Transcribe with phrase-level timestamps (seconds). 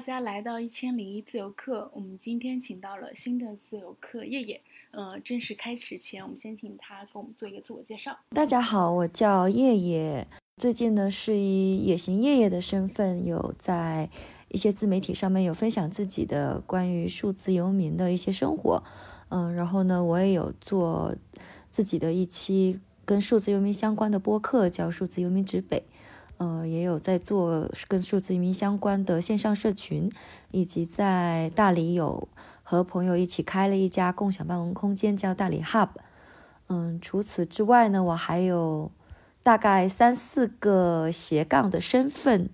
[0.00, 1.90] 大家来到一千零一自由课。
[1.94, 4.62] 我们今天请到了新的自由课叶叶。
[4.92, 8.18] 呃，正式开始前，我们先请他给我们做一个自我介绍。
[8.30, 10.26] 大家好，我叫叶叶。
[10.56, 14.08] 最近呢，是以野行叶叶的身份，有在
[14.48, 18.82] 一些自媒体上面有分享自己的关于数字游民的一些生活。
[19.28, 21.14] 嗯，然后呢，我也有做
[21.70, 25.80] 自己的一期跟数字游民相关的播客，叫《数字游民指北》。
[26.40, 30.10] 呃，也有在做跟数字移民相关的线上社群，
[30.52, 32.28] 以及在大理有
[32.62, 35.90] 和朋友一起开了一家共享办公空间，叫大理 Hub。
[36.68, 38.90] 嗯，除此之外呢，我还有
[39.42, 42.48] 大概三四个斜杠的身份，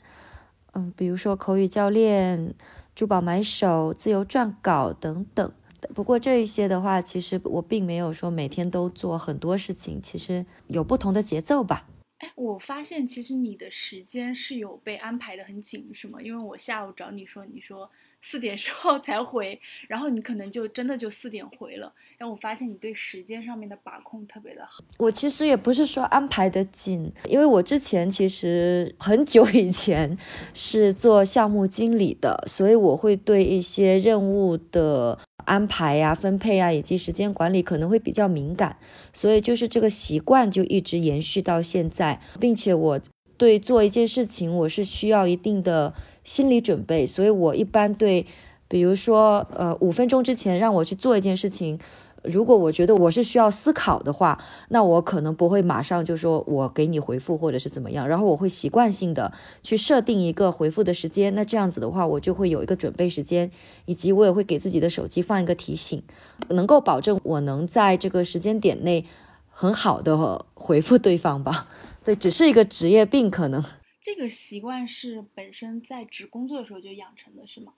[0.73, 2.55] 嗯，比如说口语教练、
[2.93, 5.53] 珠宝买手、自由撰稿等等。
[5.95, 11.87] 不过这一些的话，其实我并没有说每天都做很多事情，其实有不同的节奏吧。
[12.19, 16.21] 哎，我发现其实你的时间是有被安排的很紧，是吗？
[16.23, 17.91] 因为我下午找你说，你说
[18.29, 21.93] 四点之后才回，然后你可能就真的就四点回了。
[22.19, 24.83] 然后我发现你对时间上面的把控特别的好。
[24.99, 30.19] 我其实也不是说安排的紧，因为我之前其实很久以前
[30.53, 35.19] 是做项目经理的，所以我会对一些任务的。
[35.47, 38.77] 安排呀、分配呀，以及时间管理可能会比较敏感，
[39.13, 43.01] 所以就是这个习惯就一直延续到现在，并且我
[43.37, 45.95] 对做一件事情我是需要一定的
[46.27, 48.27] 心理准备，所以我一般对，
[48.69, 51.79] 比如说呃五分钟之前让我去做一件事情。
[52.25, 59.33] 如果我觉得我是需要思考的话，那我可能不会马上就说我给你回复或者是怎么样，然后我会习惯性的
[59.63, 61.33] 去设定一个回复的时间。
[61.37, 63.49] 那这样子的话，我就会有一个准备时间，
[63.85, 66.03] 以及我也会给自己的手机放一个提醒，
[66.49, 69.05] 能够保证我能在这个时间点内
[69.49, 71.69] 很好的回复对方吧。
[72.03, 73.63] 对，只是一个职业病，可能
[74.07, 77.73] 这个习惯是本身在职工作的时候就养成的，是吗？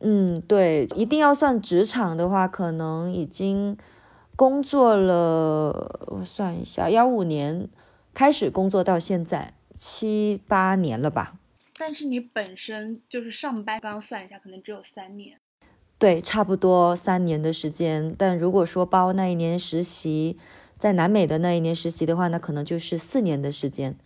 [0.00, 3.76] 嗯，对，一定要算职场的话，可能已经
[4.34, 7.68] 工作了，我算一下，幺五年
[8.12, 11.38] 开始工作到现在七八年了吧。
[11.78, 15.38] 但是你本身就是上班，刚刚算一下，可能只有三年。
[16.00, 18.12] 对，差不多三年的时间。
[18.18, 20.36] 但如果说包那一年实习，
[20.76, 23.96] 在南美的那一年实习的话，那可能就是四年的时间。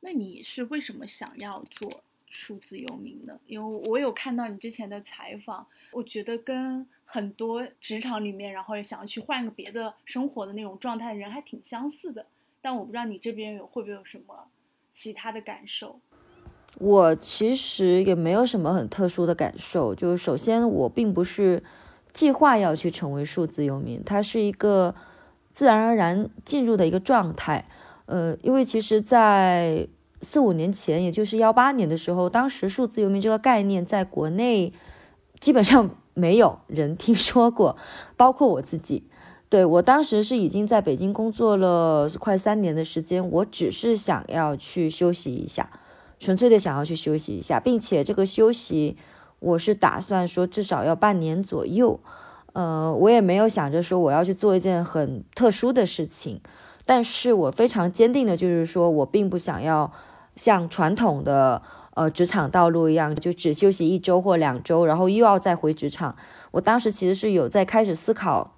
[0.00, 2.02] 那你是为什么想要做？
[2.32, 12.24] 数字游民呢，因为我有看到你之前的采访，我觉得跟很多职场里面，然后也想要去换个别的生活的那种状态的人还挺相似的。
[12.62, 14.46] 但我不知道你这边有会不会有什么
[14.92, 15.98] 其他的感受。
[16.78, 21.60] 我其实也没有什么很特殊的感受，就是首先我并不是
[22.12, 24.94] 计划要去成为数字游民，它是一个
[25.50, 27.66] 自然而然进入的一个状态。
[28.10, 29.86] 呃，因为其实，在
[30.20, 34.72] 四五年前，也就是幺八年的时候，当时数字游民这个概念在国内
[35.38, 37.76] 基本上没有人听说过，
[38.16, 39.04] 包括我自己。
[39.48, 45.70] 对我当时是已经在北京工作了快三年的时间，我只是想要去休息一下，
[46.18, 48.96] 纯粹的想要去休息一下，并且这个休息
[49.38, 52.00] 我是打算说至少要半年左右。
[52.52, 56.40] 呃，我也没有想着说我要去做一件很特殊的事情，
[56.90, 59.92] 但是我非常坚定的就是说我并不想要。
[60.36, 61.60] 像传统的
[61.94, 66.16] 呃职场道路一样，就只休息一周或两周，然后又要再回职场。
[66.52, 68.54] 我当时其实是有在开始思考，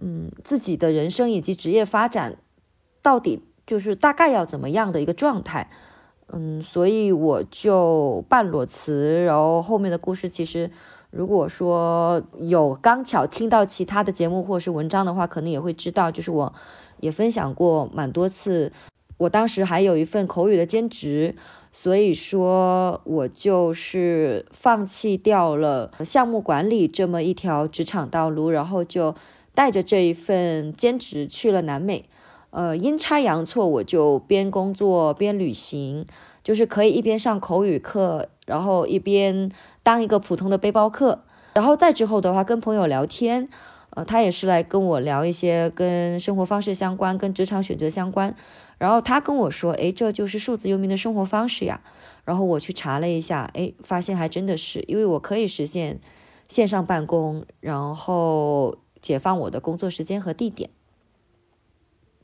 [0.00, 2.38] 嗯，自己的人生以及职业发展
[3.02, 5.68] 到底就是大概要怎么样的一个状态，
[6.28, 9.22] 嗯，所以我就半裸辞。
[9.24, 10.70] 然后后面的故事其实，
[11.10, 16.54] 如果说有刚巧听到其他的节目或者是文章的话，可能也会知道，就是我
[17.00, 18.72] 也分享过蛮多次。
[19.18, 21.34] 我当时还有一份口语的兼职，
[21.70, 29.14] 所以说我就是放弃掉了项目管理这么一条职场道路，然后就
[29.54, 32.06] 带着这一份兼职去了南美。
[32.50, 36.06] 呃，阴差阳错，我就边工作边旅行，
[36.42, 39.52] 就是可以一边上口语课，然后一边
[39.82, 41.24] 当一个普通的背包客。
[41.54, 43.48] 然后再之后的话，跟朋友聊天，
[43.90, 48.34] 呃，他也是来跟我聊一些跟生活方式相关、跟职场选择相关。
[48.78, 51.82] 然后他跟我说：“哎，这就是数字游民的生活方式呀。”
[52.24, 56.00] 然后我去查了一下，哎，发现还真的是，因为我可以实现
[56.48, 60.70] 线上办公，然后解放我的工作时间和地点。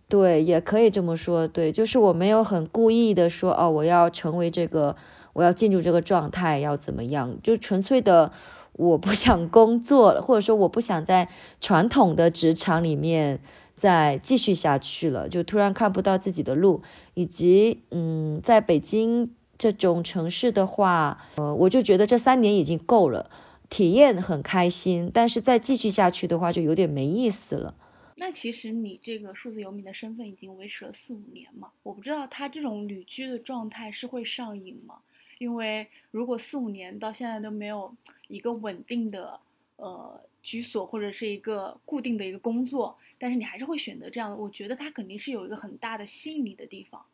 [0.09, 1.49] 对，也可以这么说。
[1.49, 4.97] 对，就是我没有很故意的说，哦，我要成为这个，
[5.33, 7.37] 我要进入这个状态，要怎么样？
[7.43, 8.31] 就纯粹的，
[8.77, 11.29] 我不想工作了，或者说我不想在
[11.61, 13.41] 传统的职场里面。
[13.79, 16.81] 再继续下去了，就突然看不到自己的路，
[17.13, 23.31] 以及嗯，在北京这种城市的话，呃，我就觉得这三年已经够了，
[23.69, 27.75] 体验很开心，但是再继续下去的话就有点没意思了。
[28.17, 31.69] 那其实你这个数字游民的身份已经维持了四五年嘛？
[31.83, 34.95] 我不知道他这种旅居的状态是会上瘾吗？
[35.39, 37.95] 因为如果四五年到现在都没有
[38.29, 39.39] 一个稳定的
[39.77, 47.05] 呃居所或者是一个固定的一个工作，但是你还是会选择这样的，我觉得它肯定是有一个很大的吸引你的地方。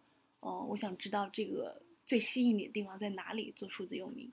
[0.40, 3.52] 嗯，我想知道这个最吸引你的地方在哪里？
[3.56, 4.30] 做数字游民。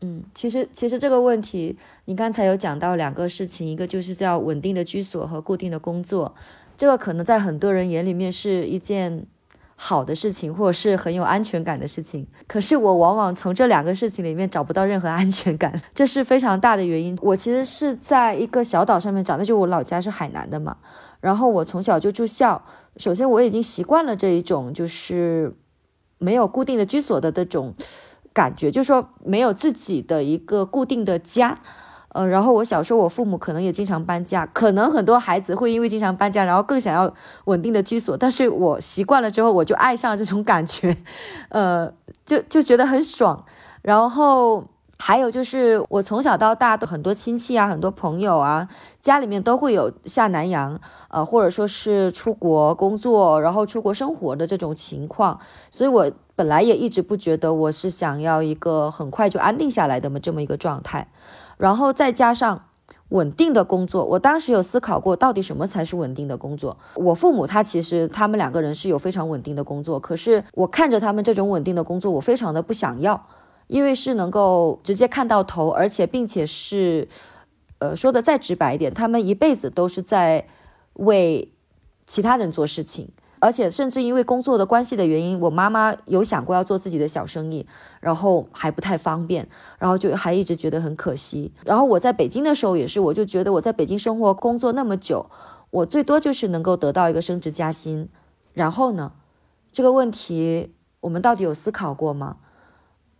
[0.00, 1.76] 嗯，其实其实这个问题，
[2.06, 6.34] 你刚才有讲到两个事情，一个就是叫稳定的居所和固定的工作，
[6.76, 9.26] 这个可能在很多人眼里面是一件
[9.82, 12.26] 好的事情，或者是很有安全感的事情。
[12.46, 17.16] 可是我往往从这两个事情里面找不到任何安全感， 这是非常大的原因。
[17.22, 20.76] 我其实是在一个小岛上面长的，就我老家是海南的嘛，
[21.20, 22.62] 然后我从小就住校，
[22.98, 25.56] 首先我已经习惯了这一种就是
[26.18, 27.74] 没有固定的居所的这种。
[28.32, 31.58] 感觉就是说没有自己的一个固定的家，
[32.12, 37.12] 呃，然后我小时候我父母可能也经常搬家，可能很多孩子会因为经常搬家，然后更想要
[37.44, 38.16] 稳定的居所。
[38.16, 40.96] 但是我习惯了之后，我就爱上了这种感觉，
[41.50, 41.92] 呃，
[42.26, 43.44] 就就觉得很爽。
[43.82, 44.64] 然后
[44.98, 48.68] 还有就是我从小到大的很多亲戚啊，很多朋友啊，
[48.98, 55.38] 家里面都会有下南洋，呃，或者说是出国工作，然后出国生活的这种情况，
[55.70, 56.10] 所以我。
[56.40, 61.06] 本来也一直不觉得我是想要一个很快就安定下来的么这么一个状态，
[61.60, 62.64] 然后再加上
[63.10, 66.76] 稳定的工作，我当时有思考过到底什么才是稳定的工作。
[66.94, 73.26] 我父母他其实他们两个人是有非常稳定的工作，可是我看着他们这种稳定的工作，我非常的不想要，
[73.66, 77.06] 因为是能够直接看到头，而且并且是，
[77.78, 80.46] 呃，说的再直白一点，他们一辈子都是在
[80.94, 81.52] 为
[82.06, 83.10] 其他人做事情。
[83.40, 87.66] 而且甚至因为工作的关系的原因，我妈妈有想过要做自己的小生意，
[88.00, 89.48] 然后还不太方便，
[89.78, 91.50] 然后就还一直觉得很可惜。
[91.64, 95.30] 然后我在北京的时候也是，我就觉得我在北京生活工作那么久，
[95.70, 98.08] 我最多就是能够得到一个升职加薪。
[98.52, 99.12] 然后呢，
[99.72, 102.36] 这个问题我们到底有思考过吗？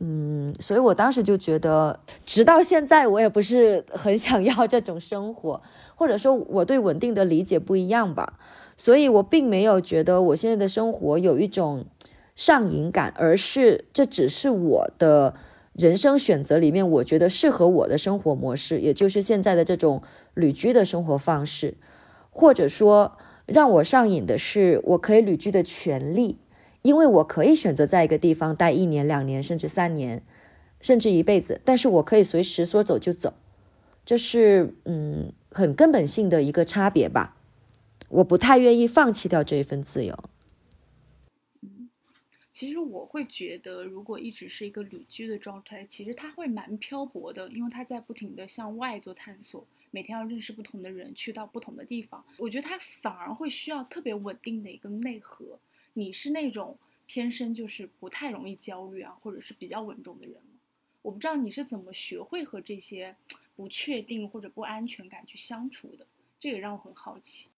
[0.03, 5.61] 嗯，所以我当时就觉得，直到现在我也不是很想要这种生活，
[5.95, 8.35] 或者说我对稳定的理解不一样吧。
[8.81, 11.85] 所以我并没有觉得我现在的生活有一种
[12.35, 15.35] 上瘾感，而是这只是我的
[15.75, 21.75] 人生选择里面我觉得适合我的生活模式，也就是现在的这种旅居的生活方式，
[22.31, 26.39] 或者说让我上瘾的是我可以旅居的权利，
[26.81, 30.23] 因为我可以选择在一个地方待一年、两年，甚至三年，
[30.81, 33.35] 甚至一辈子，但是我可以随时说走就走，
[34.07, 37.37] 这是嗯很根本性的一个差别吧。
[38.11, 40.17] 我不太愿意放弃掉这一份自由。
[41.63, 41.89] 嗯，
[42.53, 52.25] 其实我会觉得，如果一直是一个旅居的状态，其实他会蛮漂泊的，因为他在不停的向外做探索，每天要认识不同的人，去到不同的地方。
[52.37, 55.61] 我觉得他反而会需要特别稳定的一个内核。
[55.93, 56.77] 你是那种
[57.07, 60.59] 天生就是不太容易焦虑啊，或者是比较稳重的人吗？
[61.03, 63.15] 我不知道你是怎么学会和这些
[63.55, 66.07] 不确定或者不安全感去相处的，
[66.41, 67.49] 这也让我很好奇。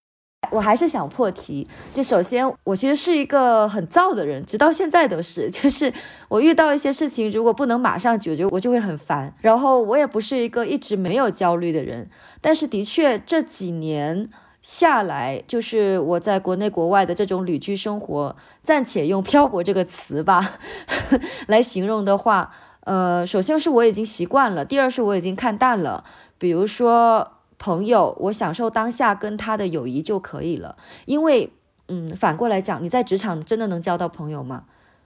[0.51, 1.67] 我还是想破题。
[1.93, 5.49] 就首先，我其实是一个很燥的人，直到现在都是。
[5.51, 5.91] 就是
[6.27, 9.33] 我遇到一些事情，如果不能马上解决，我就会很烦。
[9.41, 12.09] 然后我也不是一个一直没有焦虑的人，
[12.41, 14.29] 但是的确这几年
[14.61, 20.57] 下来，就是我在国内国外的这种旅居生活，暂且用漂泊这个词吧
[21.47, 26.03] 来形容的话，呃，首先是我已经习惯了，第二是我已经看淡了，
[26.37, 27.31] 比如说。
[27.63, 30.75] 朋友，我享受当下跟他的友谊就可以了。
[31.05, 31.53] 因为，
[31.87, 34.65] 嗯，反过来讲，你在职场真的能交到朋友吗？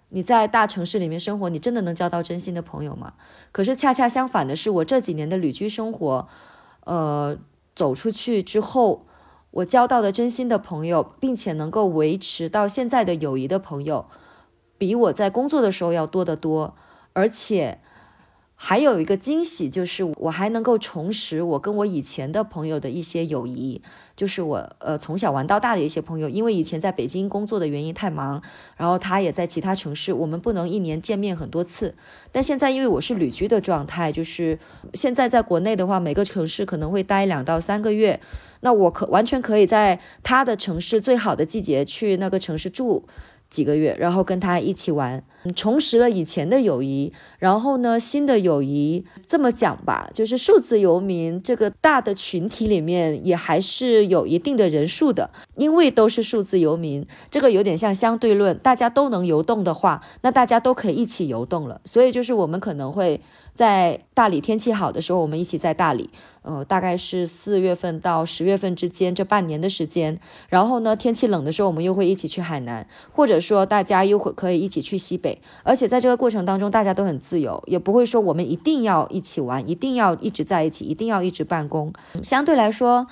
[0.10, 3.14] 你在大城市里面生活，你真的能交到真心的朋友吗？
[3.52, 6.28] 可是恰恰相反的是，我这几年的旅居生活，
[6.86, 7.38] 呃，
[7.76, 9.06] 走出去之后，
[9.52, 14.08] 我交到的真心的朋友，并且能够维持到现在的友谊的朋友，
[14.80, 16.74] 比我在工作的时候要多得多，
[17.14, 17.82] 而且。
[18.60, 23.80] 还有一个惊喜，就是我还能够重拾我跟我以前的朋友的一些友谊，
[24.16, 28.42] 就是我呃从小玩到大的一些朋友，因为以前在北京工作的原因太忙，
[28.76, 31.94] 然后他也在其他城市，我们不能一年见面很多次。
[32.32, 34.58] 但现在因为我是旅居的状态，就是
[34.96, 38.20] 现在在国内的话，每个城市可能会待两到三个月，
[38.62, 43.08] 那我可完全可以在他的城市最好的季节去那个城市住。
[43.50, 45.24] 几个月，然后跟他一起玩，
[45.56, 47.12] 重拾了以前的友谊。
[47.40, 61.80] 然后呢，新的友谊这么讲吧，就是数字游民这个大的群体里面也还是有一定的人数的，因为都是数字游民，这个有点像相对论，大家都能游动的话，那大家都可以一起游动了。
[61.86, 63.22] 所以就是我们可能会。
[63.54, 66.12] 在大理天气好的时候，我们一起在大理，
[66.48, 70.18] 呃，大概是四月份到十月份之间这半年的时间。
[70.48, 75.42] 然后呢，天气冷的时候，我们又会一起去海南，或者说大家又会可以一起去西北。
[75.64, 81.92] 而且在这个过程当中，大家都很自由，也不会说我们一定要一起玩，一定要一直在一起，一定要一直办公。
[82.24, 83.08] 相对来说，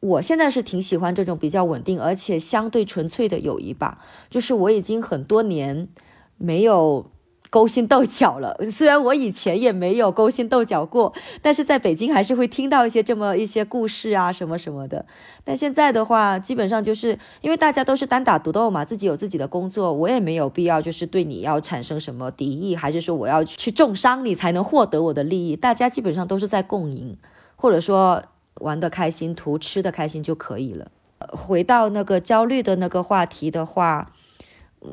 [0.00, 3.98] 我现在是挺喜欢这种比较稳定而且相对纯粹的友谊吧。
[4.28, 5.88] 就是我已经很多年
[6.36, 7.10] 没有。
[7.48, 15.06] 勾心斗角了，虽然我以前也没有勾心斗角过，但是在北京还是会听到一些这么一些故事啊，什么什么的。
[15.44, 25.54] 但现在的话，基本上就是因为大家都是单打独斗嘛，自己有自己的工作，我也没有必要就是对你要产生什么敌意，还是说我要去重伤你才能获得我的利益。
[25.54, 27.16] 大家基本上都是在共赢，
[27.54, 28.22] 或者说
[28.60, 30.88] 玩的开心，图吃的开心就可以了。
[31.30, 34.10] 回到那个焦虑的那个话题的话。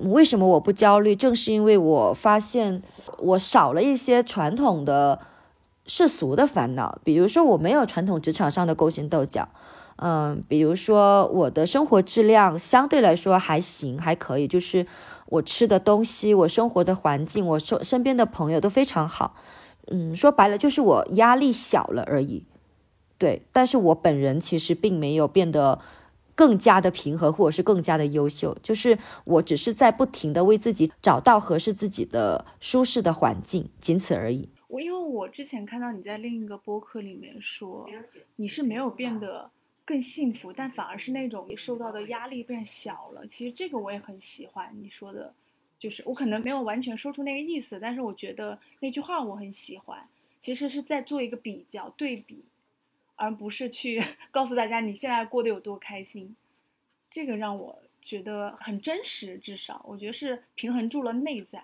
[0.01, 1.15] 为什么我不焦虑？
[1.15, 2.81] 正是因为我发现
[3.19, 5.19] 我少了一些传统的
[5.85, 9.49] 世俗的烦恼，比如说我没有传统职场上的勾心斗角，
[9.97, 14.87] 嗯，比如说我的生活质量相对来说还行，还可以，就是
[15.27, 19.35] 我吃的东西、我生活的环境、我身身边的朋友都非常好，
[19.87, 22.45] 嗯，说白了就是我压力小了而已，
[23.17, 25.79] 对，但是我本人其实并没有变得。
[26.35, 34.49] 更加的平和，或者是更加的优秀，就是我只是在不停的为自己找到合适自己的舒适的环境，仅此而已。
[34.67, 37.87] 我因为我之前看到你在另一个播客里面说，
[38.35, 39.51] 你是没有变得
[39.85, 43.27] 更幸福，但反而是那种你受到的压力变小了。
[43.27, 45.31] 其实这个我也很喜欢你说的，
[45.77, 49.99] 就是我可能没有完全说出那个意思，但是我觉得那句话我很喜欢，
[50.39, 52.43] 其实是在做一个比较对比。
[53.15, 56.35] 而不是去 告诉大家你现在过得有多开心，
[57.09, 59.37] 这个让我觉得很真实。
[59.37, 61.63] 至少我觉得是平衡住了内在。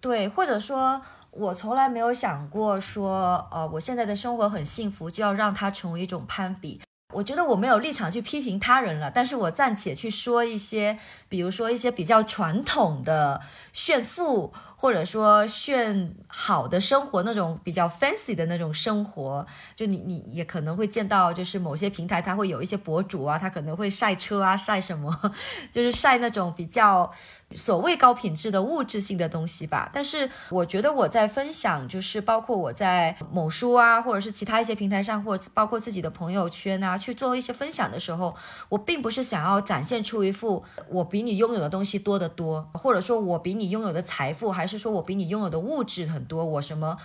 [0.00, 6.80] 对，或者说，我从来没有想过说，呃，我现在的生活很幸福，就要让它成为一种攀比。
[7.14, 13.40] 我觉得我没有立场去批评他人了，但是我暂且去说一些，比如说一些比较传统的
[13.72, 14.52] 炫富。
[14.78, 25.32] 或者说炫好的生活那种比较 fancy 的那种生活，就你你也可能会见到，就是某些平台它会有一些博主啊，他可能会晒车啊，晒什么，
[25.72, 27.10] 就是晒那种比较
[27.52, 29.90] 所谓高品质的物质性的东西吧。
[29.94, 38.36] 但是我觉得我在分享，就是包括我在某书啊，或者是其他一些平台上，或者包括自己的朋友圈啊，去做一些分享的时候，
[38.68, 44.65] 我并不是想要展现出一副我比你拥有的东西多得多，或者说我比你拥有的财富还。
[44.66, 46.98] 还是说我比你拥有的物质很多，我什么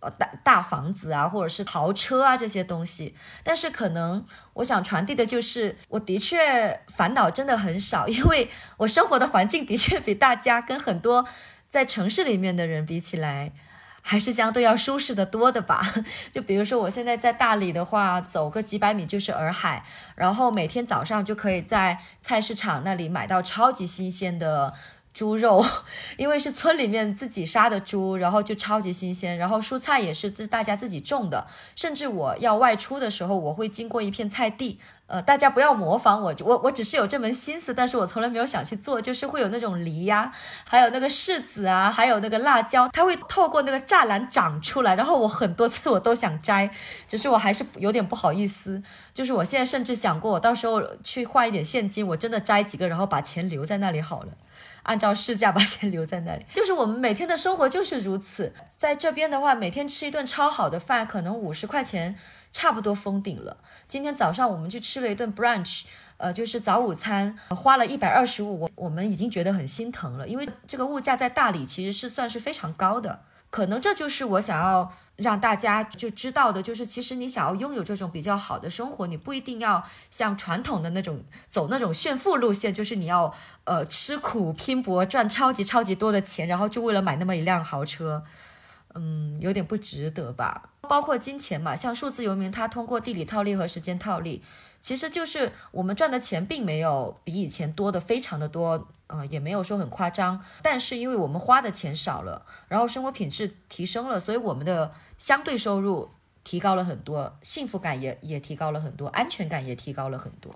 [0.00, 11.26] 呃大大房子啊，或者是豪车啊这些东西，但是可能我想传递的就是，我的确烦恼真的很少，因为我生活的环境的确比大家跟很多
[11.70, 13.52] 在城市里面的人比起来，
[14.02, 15.80] 还是相对要舒适的多的吧。
[16.30, 24.74] 就比如说我现在在大理的话，走个几百米就是洱海，然后每天早上就可以在菜市场那里买到超级新鲜的。
[25.16, 25.64] 猪肉，
[26.18, 29.38] 因为是村里面自己杀的猪，然后就超级新鲜。
[29.38, 34.78] 然后蔬菜也是自大家自己种的，甚至我要外出的时候，我会经过一片菜地。
[35.06, 39.00] 呃，大家不要模仿我，我我只是有这门心思，但是我从来没有想去做。
[39.00, 40.30] 就是会有那种梨呀，
[40.68, 44.96] 还有那个柿子啊，还有那个辣椒，它会透过那个栅栏长出来。
[44.96, 46.68] 然后我很多次我都想摘，
[47.08, 48.82] 只是我还是有点不好意思。
[49.14, 54.28] 就是我现在甚至想过，我到时候去换一点现金，我真的摘几个，然后把钱留在那里好了。
[54.86, 58.52] 按照市价把钱留在那里， 就是我们每天的生活就是如此。
[58.76, 62.16] 在这边的话，每天吃一顿超好的饭，可能五十块钱
[62.52, 63.58] 差不多封顶了。
[63.88, 65.84] 今天早上我们去吃了一顿 brunch，
[66.18, 73.20] 呃，就是早午餐，花了一百二十五，我我们已经觉得很心疼了，因为这个物价在大理其实是算是非常高的。
[73.48, 83.32] 可能这就是我想要让大家就知道的，就是其实你想要拥有这种比较好的生活，你不一定要像传统的那种走那种炫富路线，就是你要
[83.64, 88.24] 呃吃苦拼搏赚超级超级多的钱，然后就为了买那么一辆豪车，
[88.94, 90.70] 嗯，有点不值得吧。
[90.82, 94.42] 包括金钱嘛，像数字游民，他通过地理套利和时间套利。
[94.86, 100.40] 其实就是我们赚的钱并没有比以前多的非常的多，呃，也没有说很夸张。
[100.62, 106.10] 但是因为我们花的钱少了，然后生活品质提升了，所以我们的相对收入
[106.44, 110.54] 提高了很多，幸福感也也提高了很多，安全感也提高了很多。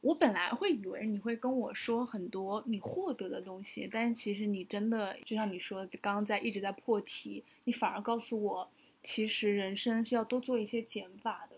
[0.00, 8.70] 我本来会以为你会跟我说很多你获得的东西，但是其实你真的就像你说，刚刚在一直在破题，你反而告诉我，
[9.02, 11.48] 其实人生是要多做一些减法。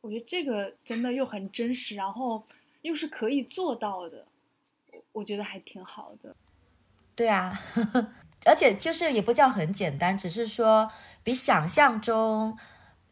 [0.00, 2.42] 我觉得这个真的又很真实，然后
[2.82, 4.26] 又是可以做到的，
[5.12, 6.34] 我觉得还挺好的。
[7.14, 8.12] 对啊，呵 呵
[8.46, 10.90] 而且就是也不叫很简单，只是说
[11.22, 12.56] 比想象中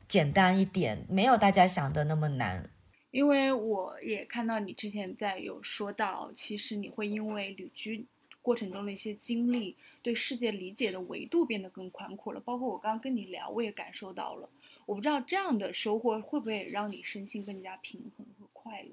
[0.07, 2.71] 简单一点，没有大家想的那么难。
[3.11, 8.07] 因为我也看到你之前在有说到，其实你会因为旅居
[8.41, 12.41] 过程中的一些经历，对世界理解的维度变得更宽阔了。
[12.41, 14.49] 包括我刚刚跟你聊，我也感受到了。
[14.89, 18.93] 我不知道这样的收获会不会让你身心更加平衡和快乐？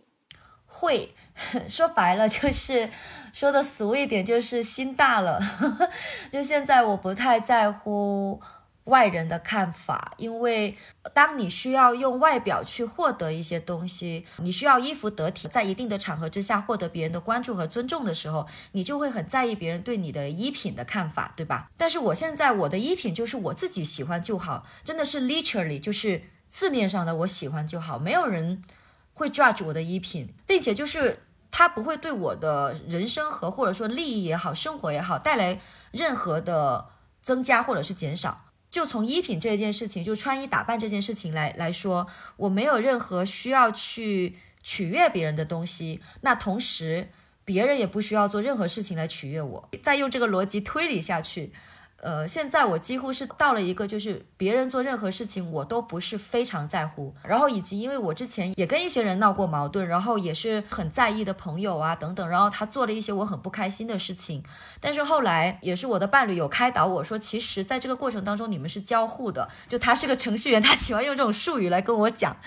[0.65, 1.09] 会，
[1.69, 2.89] 说白了就是
[3.31, 5.39] 说的俗一点，就是心大了。
[6.29, 8.41] 就现在我不太在乎。
[8.85, 10.77] 外人的看法，因为
[11.13, 21.71] 当你需要用外表去获得一些东西，你需要衣服得体，在一定的场合之下获得别人的关注和尊重的时候，你就会很在意别人对你的衣品的看法，对吧？
[21.75, 28.61] 但是我现在我的衣品就是我自己喜欢就好，真的是 literally 就是字面上的我喜欢就好，没有人
[29.15, 35.59] 会 judge 我的衣品，并且就是它不会对我的人生和或者说利益也好，生活也好带来
[35.91, 36.89] 任何的
[37.19, 38.44] 增加或者是减少。
[38.75, 46.01] 就从衣品这件事情，就穿衣打扮这件事情来来说，我没有任何需要去取悦别人的东西。
[46.23, 47.07] 那同时，
[47.45, 49.69] 别人也不需要做任何事情来取悦我。
[49.81, 51.53] 再用这个逻辑推理下去。
[52.05, 57.15] 呃，现在我几乎是到了一个，就是别人做任何事情，我都不是非常在乎。
[57.23, 64.43] 然后以及因为我之前也跟一些人闹过矛盾，然后也是很在意的朋友啊等等，然后他做了一些我很不开心的事情。
[64.79, 69.49] 但是后来也是我的伴侣有开导我说，其实在这个过程当中你们是交互的。
[69.67, 72.37] 就他是个程序员，他喜欢用这种术语来跟我讲。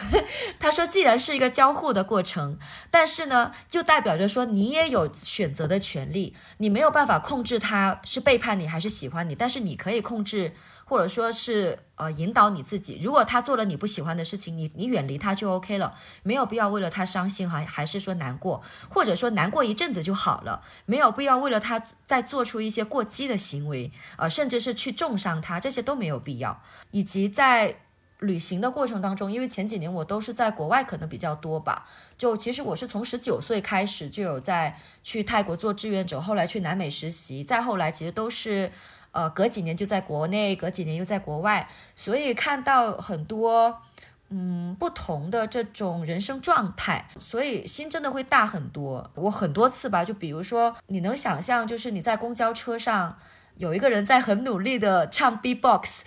[0.60, 2.58] 他说，既然是一个交互的过程，
[2.90, 9.05] 但是呢，就代表着说你也有选择的权利，你没有办法控制他是背叛你还是喜。
[9.06, 10.52] 喜欢你，但是你可以控制，
[10.84, 12.98] 或者说是呃引导你自己。
[13.00, 26.60] 如果他做了你不喜欢的事情，你你远离他就 OK 了，没有必要为了他伤心还还是说难过，或者说难过一阵子就好了，没有必要为了他再做出一些过激的行为，呃，甚至是去重伤他，这些都没有必要。
[26.90, 27.82] 以及在
[28.18, 31.86] 旅行的过程当中，因为前几年我都是在国外，可能比较多吧。
[32.18, 38.72] 就其实我是从十九岁开始就有在去泰国做志愿者，后来去南美实习，再后来其实都是。
[39.16, 43.80] 呃，隔几年就在国内，隔几年又在国外，所以看到很多
[44.28, 49.10] 嗯不同的这种人生状态，所以心真的会大很多。
[49.14, 53.16] 我很多次吧，就比如说你能想象，就是你在公交车上
[53.56, 56.04] 有一个人在很努力的唱 B-box，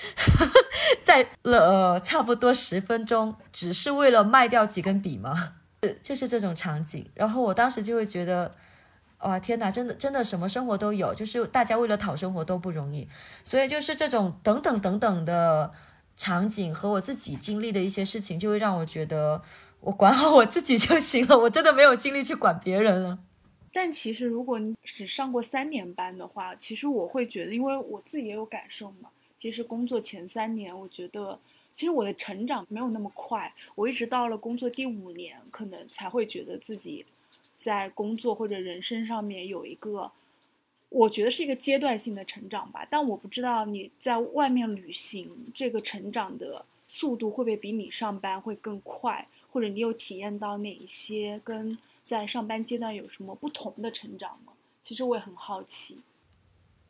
[1.04, 5.54] 在了差不多十分钟，只是为了卖掉几根笔吗？
[6.04, 8.52] 就是这种场景，然后我当时就会觉得。
[9.20, 13.08] 哇天哪，真的真的什么生活都有，就是大家为了讨生活都不容易，
[13.44, 15.74] 所以就是这种等等等等的
[16.16, 19.42] 场景和我自己经历的一些事情，就会让我觉得
[19.82, 23.20] 我管好我自己就行了，我真的没有精力去管别人了。
[23.74, 29.10] 但其实如果你只上过三年班的话，其实我会觉得，因为我自己也有感受嘛。
[29.38, 31.38] 其实工作前三年，我觉得
[31.76, 37.06] 其实我的成长没有那么快，我一直到了工作第五年，可能才会觉得自己。
[37.60, 40.12] 在工作或者人生上面有一个，
[40.90, 42.88] 我觉得是一个阶段性的成长吧。
[42.90, 54.54] 但我不知道你在外面旅行这个成长的速度会不会比你上班会更快，或者你有体验到哪一些跟在上班阶段有什么不同的成长吗？
[54.82, 56.00] 其实我也很好奇。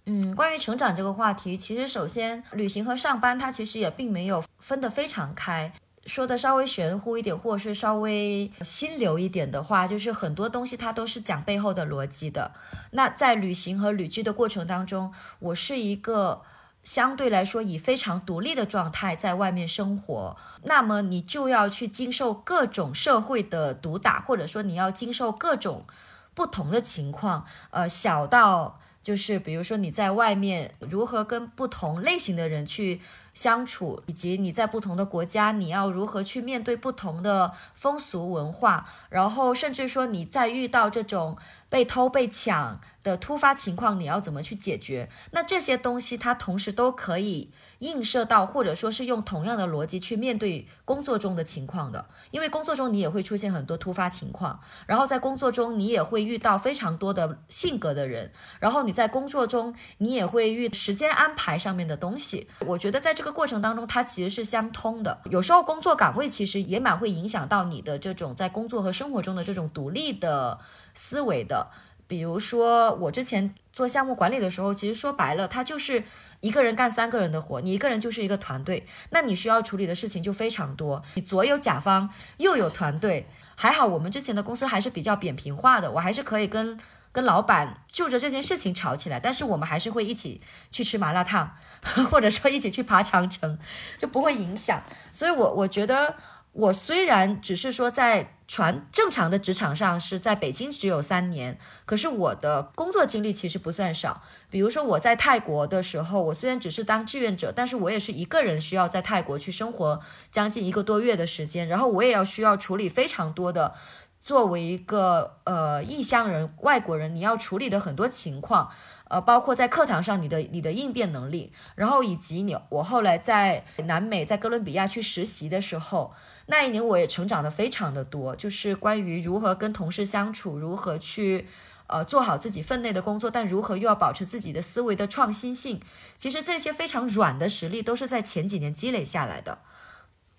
[0.06, 5.74] 嗯，关于成长这个话题，其实首先旅行和上班它其实也并没有分得非常开。
[6.06, 12.52] 说的稍微玄乎一点，或者是稍微心流一点的话，就是很多东西它都是讲背后的逻辑的。
[12.92, 16.42] 那在旅行和旅居的过程当中，我是一个
[16.84, 25.86] 相对来说以非常独立的状态在外面生活，那么你就要去经受各种社会的毒打，或者说你要经受各种
[26.34, 33.02] 不同的情况，呃，小到就是比如说你在外面如何跟不同类型的人去。
[33.34, 41.38] 相处，以及你在不同的国家，你要如何去面对不同的风俗文化，然后甚至说你在遇到这种
[41.70, 45.10] 被偷被抢的突发情况，你要怎么去解决？
[45.32, 62.50] 那这些东西它同时都可以映射到，或者说是用同样的逻辑去面对工作中的情况的，因为工作中你也会出现很多突发情况，然后在工作中你也会遇到非常多的性格的人，然后你在工作中你也会遇时间安排上面的东西。
[62.66, 65.22] 我觉得在这个过程当中，它其实是相通的。
[65.30, 70.60] 有时候工作岗位其实也蛮会影响到你的这种在工作和生活中的这种独立的
[70.94, 71.72] 思维的。
[72.08, 76.04] 比如说我之前做项目管理的时候，其实说白了，它就是
[76.40, 81.04] 一个人干三个人的活，你一个人就是一个团队，那你需要处理的事情就非常多。
[81.14, 83.28] 你左有甲方，右有团队。
[83.56, 86.80] 还好我们之前的公司还是比较扁平化的，我还是可以跟。
[87.12, 91.58] 跟老板就着这件事情吵起来，但是我们还是会一起去吃麻辣烫，
[92.12, 93.58] 或者说一起去爬长城，
[93.98, 94.84] 就不会影响。
[95.12, 96.14] 所以，我我觉得，
[96.52, 104.24] 我虽然只是说在传正常的职场上是在北京只有三年，可是我的工作经历其实不算少。
[104.50, 113.76] 比如说我在泰国的时候，我虽然只是当志愿者，但是我也是一个人需要在泰国去生活将近一个多月的时间，然后我也要需要处理非常多的。
[114.22, 118.70] 作为一个呃异乡人、外国人，你要处理的很多情况，
[119.10, 126.14] 呃，包括在课堂上你的你的应变能力，然后以及你我后来在南美在哥伦比亚去实习的时候，
[126.46, 131.48] 那一年我也成长的非常的多，就是关于如何跟同事相处，如何去
[131.88, 135.82] 呃做好自己分内的工作，但如何又要保持自己的思维的创新性，
[136.18, 139.60] 其实这些非常软的实力都是在前几年积累下来的。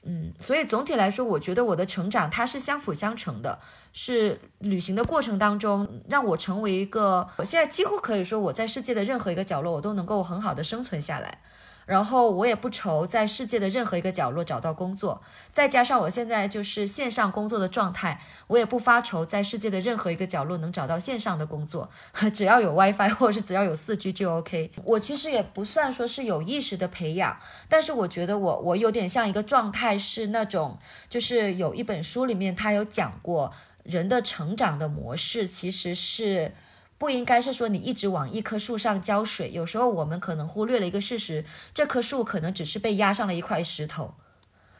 [0.02, 3.58] 嗯，所以总体来说，我觉得我的成长它是相辅相成的，
[3.92, 11.42] 是旅行的过程当中让我成为一个，我现在几乎可以说我在世界的任何一个角落，我都能够很好的生存下来。
[11.90, 21.90] 然后我也不愁在世界的任何一个角落找到工作，再加上我现在就是线上工作的状态，我也不发愁在世界的任何一个角落能找到线上的工作，
[22.32, 24.70] 只要有 WiFi 或者是只要有四 G 就 OK。
[24.84, 27.36] 我其实也不算说是有意识的培养，
[27.68, 36.52] 但是我觉得我我有点像一个状态是那种，就是有一本书里面他有讲过人的成长的模式其实是。
[37.00, 44.16] 不应该是说你一直往一棵树上浇水，有时候我们可能忽略了一个事实，这棵树可能只是被压上了一块石头，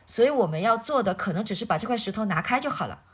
[0.05, 3.05] 所以我们要做的可能只是把这块石头拿开就好了，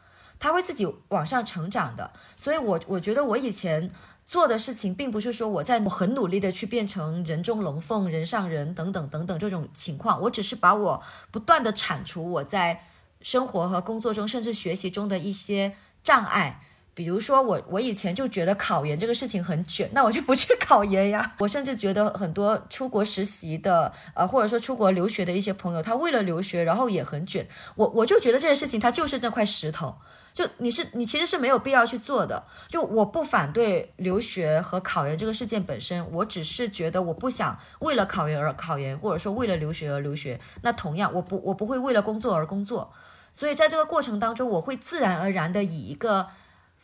[0.41, 2.11] 它会自己往上成长的。
[2.37, 3.89] 所以，我我觉得我以前
[4.25, 12.83] 做的事情，并不是说我在我很努力的去变成人中龙凤、人上人等等等等这种情况，我只是把我不断的铲除我在
[13.23, 16.61] 生活和工作中，甚至学习中的一些障碍。
[16.97, 21.31] 比如说我，我以前就觉得考研这个事情很卷，那我就不去考研呀。
[21.41, 27.47] 我甚至觉得很多出国实习的，呃，或者说出国留学的一些朋友，他为了留学，然后也很卷。
[27.75, 29.97] 我我就觉得这件事情，它就是那块石头，
[30.33, 32.43] 就你是你其实是没有必要去做的。
[32.71, 40.41] 就我不反对留学和考研这个事件本身，我只是觉得我不想为了考研而考研，或者说为了留学而留学。
[40.63, 42.91] 那同样，我不我不会为了工作而工作。
[43.35, 46.29] 所以在这个过程当中，我会自然而然的以一个。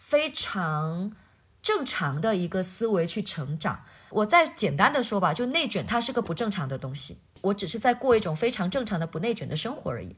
[0.02, 1.12] 非常
[1.62, 3.84] 正常的一个思维去成长。
[4.10, 7.18] 我再简单的说吧，就内卷它是个不正常的东西。
[7.42, 10.16] 我只是在过一种非常正常的不内卷的生活而已。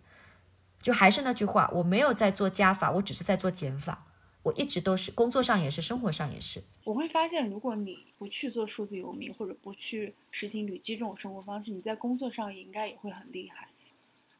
[0.80, 4.06] 就还是那句话，我没有在做加法，我只是在做减法。
[4.44, 6.62] 我一直都是工作上也是，生活上也是。
[6.84, 13.68] 我会发现，如果你不去做数字游民，或者不去实行旅居这种生活方式，你在工作上也应该也会很厉害。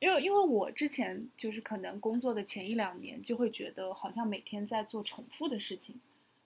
[0.00, 5.94] 因为，因为我之前就是可能工作的前一两年，就会觉得好像每天在做重复的事情，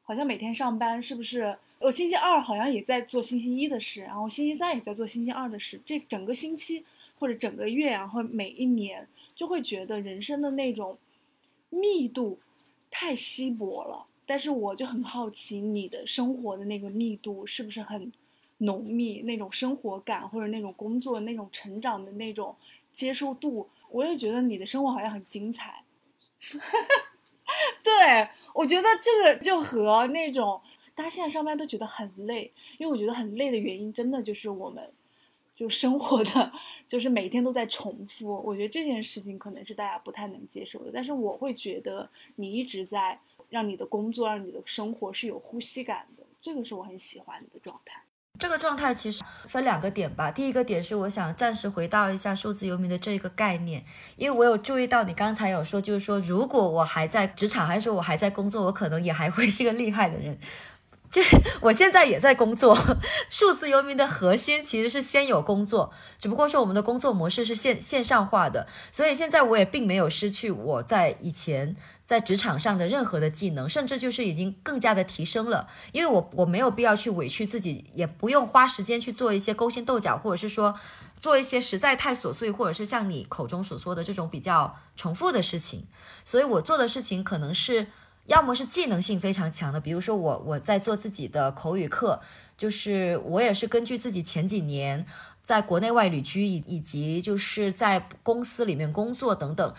[0.02, 1.56] 好像每天上班是不是？
[1.80, 6.84] 我星期二好像也在做星期一的事，然后星期三也在做星期二的事，这整个星期
[7.18, 10.98] 或者整个月，然后每一年就会觉得人生的那种
[11.70, 12.38] 密度
[12.90, 14.06] 太稀薄了。
[14.26, 18.12] 但是我就很好奇，你的生活的那个密度是不是很
[18.58, 19.22] 浓密？
[19.22, 22.54] 那种生活感或者那种工作那种成长的那种。
[22.92, 25.84] 接受度，我也觉得你的生活好像很精彩。
[27.82, 30.60] 对我觉得这个就和那种
[30.94, 34.92] 大家现在上班都觉得很累，因为我觉得很累的原因，真的就是我们
[35.54, 36.52] 就生活的
[36.86, 38.42] 就是每天都在重复。
[38.44, 48.02] 我觉得这件事情可能是大家不太能接受的，但是我会觉得你一直在让你的工作、让你的生活是有呼吸感的，这个是我很喜欢你的状态。
[48.38, 50.30] 这个状态其实分两个点吧。
[50.30, 53.84] 第一个点是我想暂时回到一下数字游民的这一个概念，
[54.16, 60.38] 因为我有注意到你刚才有说，就是说如果我还在职场，还是说我还在工作，我可能也还会是个 厉害的人。
[61.10, 62.76] 就是我现在也在工作，
[63.30, 80.74] 数字游民的核心其实是先有工作，只不过说我们的工作模式是线线上化的，所以现在我也并没有失去我在以前在职场上的任何的技能，甚至就是已经更加的提升了，因为我我没有必要去委屈自己，也不用花时间去做一些勾心斗角，或者是说
[81.18, 85.86] 做一些实在太琐碎，或者是像你口中所说的这种比较重复的事情，
[86.24, 87.86] 所以我做的事情可能是。
[88.28, 92.20] 要么是技能性非常强的，比如说我我在做自己的口语课，
[92.58, 95.06] 就是我也是根据自己前几年
[95.42, 99.74] 在国内外旅居以以及就是在公司里面工作等等，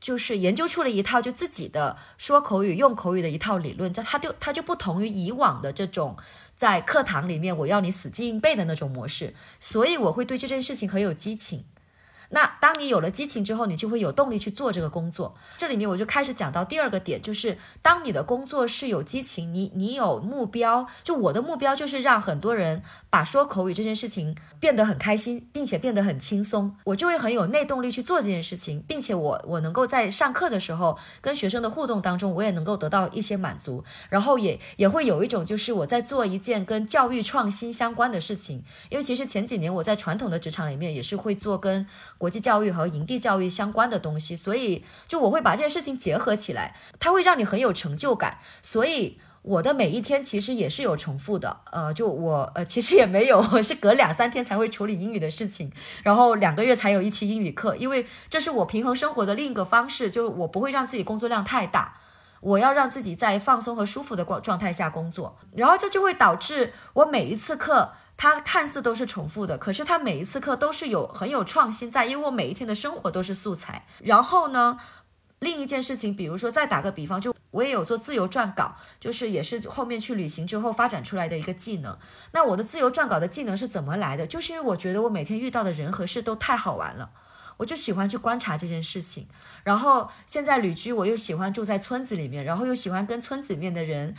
[0.00, 6.16] 就是研究出了一套就自己的说口语、用口语的一套理论，这它就它就不同于以往的这种
[6.56, 11.64] 在课堂里面我要你死记硬背的那种模式，所以我会对这件事情很有激情。
[12.34, 15.34] 那当你有了激情之后，你就会有动力去做这个工作。
[15.58, 20.86] 这里面我就开始讲到第二个点，就是当你的工作是有激情，你你有目标。
[21.04, 38.64] 就我的目标就是让很多人把说口语这件事情变得很开心，并且变得很轻松，我就会很有内动力去做这件事情，并且我我能够在上课的时候跟学生的互动当中，我也能够得到一些满足，然后也也会有一种就是我在做一件跟教育创新相关的事情。
[38.88, 41.86] 因为其实前几年我在传统的职场里面也是会做跟
[42.22, 48.38] 国际教育和营地教育相关的东西，所以就我会把这件事情结合起来，它会让你很有成就感。
[48.62, 55.72] 所以我的每一天其实也是有重复的，呃，就我呃其实也没有， 我是隔两三天才会处理英语的事情，
[56.04, 61.96] 然后两个月才有一期英语课，因为这是我平衡生活的另一个方式，就是我不会让自己工作量太大，
[62.40, 67.94] 我要让自己在放松和舒服的状状态下工作，然后这就会导致我每一次课。
[68.16, 73.86] 它看似都是重复的，可是它每一次课都是有很有创新在，因为我每一天的生活都是素材。
[73.98, 74.78] 然后呢，
[75.40, 81.98] 另一件事情，比如说再打个比方，就我也有做自由撰稿，就是也是后面去旅行之后发展出来的一个技能。
[82.30, 84.24] 那我的自由撰稿的技能是怎么来的？
[84.24, 87.10] 就是因为我觉得我每天遇到的人和事都太好玩了，
[87.56, 89.26] 我就喜欢去观察这件事情。
[89.64, 94.14] 然后现在旅居，我又喜欢住在村子里面，然后又喜欢跟村子里面的人。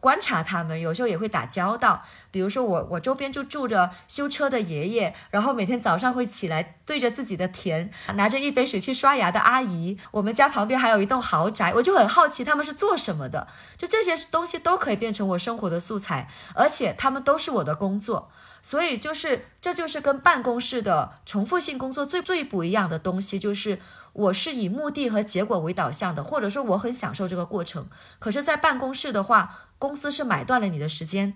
[0.00, 2.02] 观察他们，有时候也会打交道。
[2.30, 9.96] 比如说我，我周边就住着修车的爷爷，然后每天早上会起来对着自己的田，拿着一杯水去刷牙的阿姨。
[10.10, 13.48] 我们家旁边还有一栋豪宅，我就很好奇他们是做什么的。
[13.78, 18.30] 就这些东西都可以变成我生活的素材，而且他们都是我的工作。
[18.62, 23.78] 所以就是，这就是跟办公室的重复性工作最最不一样的东西，就是
[24.16, 27.86] 我是以目的和结果为导向的，或者说我很享受这个过程。
[28.18, 31.34] 可是，在办公室的话，公司是买断了你的时间，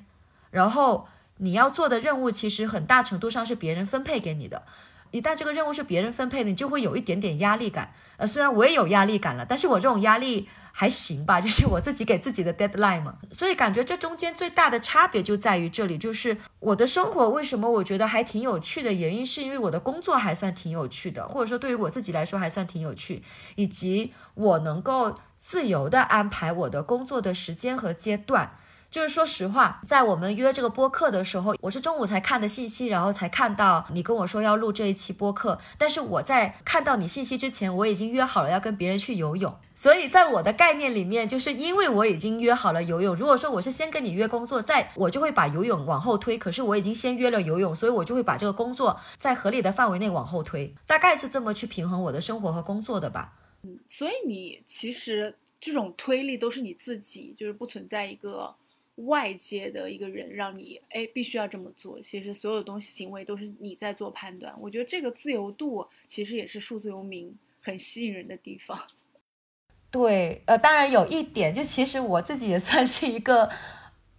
[0.51, 4.63] 然后你要做的任务其实很大程度上是别人分配给你的。
[5.11, 7.93] 一旦这个任务是别人分配的，你就会有一点点压力感。
[8.17, 13.17] 呃，虽然我也有压力感了，但是我这种压力还行吧， 就是我自己给自己的 deadline 嘛。
[13.31, 23.23] 所以感觉这中间最大的差别就在于这里，就是我的生活为什么我觉得还挺有趣的原因，是因为我的工作还算挺有趣的，或者说对于我自己来说还算挺有趣，
[23.57, 25.19] 以及我能够。
[25.43, 28.59] 自由的安排我的工作的时间和阶段，
[28.91, 35.61] 就是说实话，在我们约这个播客的时候，我是中午才看的信息，然后才看到你跟我说要录这一期播客。
[35.79, 39.55] 但是我在看到你信息之前，我已经约好了要跟别人去游泳。
[39.75, 43.15] 所以在我的概念里面，就是因为我已经约好了游泳。
[43.15, 46.37] 如果说我是先跟你约工作，再我就会把游泳往后推。
[46.37, 50.75] 可是我已经先约了游泳，所以我就会把这个工作在合理的范围内往后推。
[50.89, 53.35] 大概是这么去平衡我的生活和工作的吧。
[53.63, 58.53] 嗯，所以你其实这种推力都是你自己，就是不存在一个
[59.07, 62.01] 外界的一个人让你哎必须要这么做。
[62.01, 64.55] 其实所有东西行为都是你在做判断。
[64.61, 68.81] 我觉得这个自由度其实也是数字游民很吸引人的地方。
[69.91, 73.51] 对，呃，当然有一点，就其实我自己也算是一个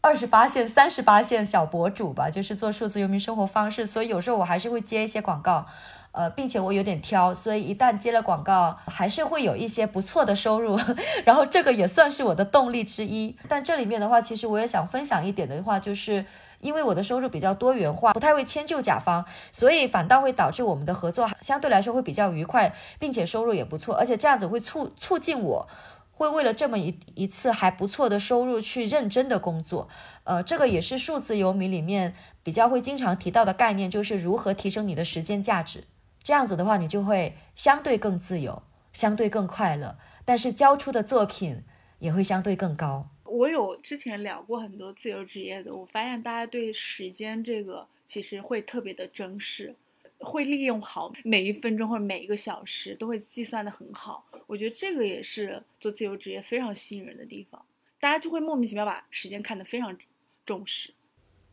[0.01, 5.65] 二十八线、三十八线小博主吧，就是做数字游民生活方式，所以有时候我还是会接一些广告。
[6.13, 10.77] 呃，并且我有点挑，所以一旦接了广告，还是会有一些不错的收入，
[11.23, 13.37] 然后这个也算是我的动力之一。
[13.47, 16.25] 但这里面的话，其实我也想分享一点的话，就是
[16.59, 25.67] 因为我的收入比较多元化，不太会迁就甲方，所以反倒会导致我们的合作相对来说会比较愉快，并且收入也不错，而且这样子会促促进我，
[26.11, 29.87] 会为了这么一一次还不错的收入去认真的工作。
[30.25, 35.85] 呃，这个也是数字游民里面比较会经常提到的概念，就是如何提升你的时间价值。
[36.23, 38.61] 这样子的话，你就会相对更自由，
[38.93, 41.63] 相对更快乐，但是交出的作品
[41.97, 43.09] 也会相对更高。
[43.25, 49.75] 我有之前聊过很多自由职业的，我发现大家对时间这个其实会特别的珍视，
[50.19, 54.25] 会利用好每一分钟或者每一个小时，都会计算的很好。
[54.45, 57.65] 我觉得这个也是做自由职业非常吸引人的地方，
[57.99, 59.97] 大家就会莫名其妙把时间看得非常
[60.45, 60.93] 重视，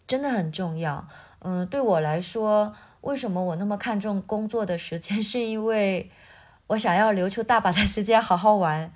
[0.07, 1.09] 真的很重要。
[1.39, 2.75] 嗯，对我来说。
[3.03, 5.21] 为什么我那么看重工作的时间？
[5.23, 6.11] 是因为
[6.69, 8.91] 我想要留出大把的时间好好玩，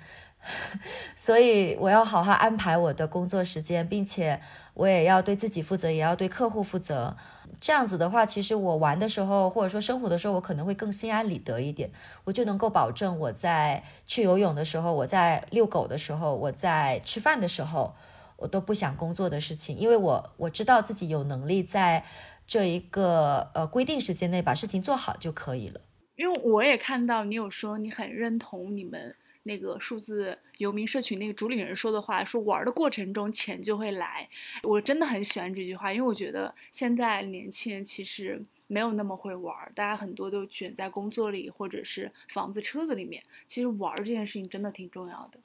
[1.15, 4.39] 所以我要好好安排我的工作时间，并且
[4.73, 7.15] 我也要对自己负责，也要对客户负责。
[7.59, 11.89] 这样子的话，其实我玩的时候，或者说生活的时候，我可能会更心安理得一点，
[12.25, 17.95] 我就能够保证我在去游泳的时候，我在遛狗的时候，我在吃饭的时候，
[18.35, 22.03] 我都不想工作的事情，因为我我知道自己有能力在。
[22.45, 25.81] 这一个呃规定时间内把事情做好就可以了。
[26.15, 34.29] 因为我也看到你有说你很认同你们那个数字游民社群那个主理人说的话，说玩的过程中钱就会来。
[34.61, 43.23] 我真的很喜欢这句话，因为我觉得现在年轻人其实没有那么会玩，大家很多都卷在工作里或者是房子、车子里面。
[43.47, 45.39] 其实玩这件事情真的挺重要的。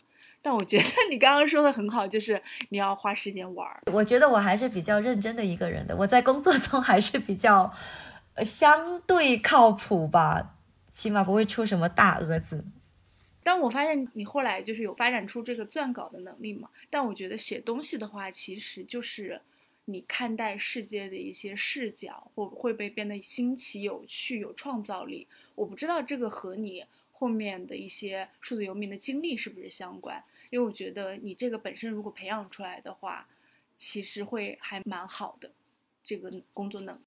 [0.48, 3.68] 但我觉得你刚刚说的很好，就是你要花时间玩。
[3.92, 7.70] 我觉得我还是比较认真的一个人的，我在工作中还是比较，
[8.32, 10.56] 呃，相对靠谱吧，
[10.90, 12.64] 起码不会出什么大蛾子。
[13.42, 16.70] 但我发现你后来就是有发展出这个撰稿的能力嘛。
[16.88, 19.42] 但我觉得写东西的话，其实就是
[19.84, 25.28] 你看待世界的一些视角，会会被变得新奇、有趣、有创造力。
[25.54, 26.86] 我不知道这个和你。
[27.20, 30.22] 后面的一些数字游民的经历是不是相关？
[30.50, 33.26] 因为我觉得你这个本身如果培养出来的话，
[33.76, 35.50] 其实会还蛮好的，
[36.02, 36.98] 这个工作能。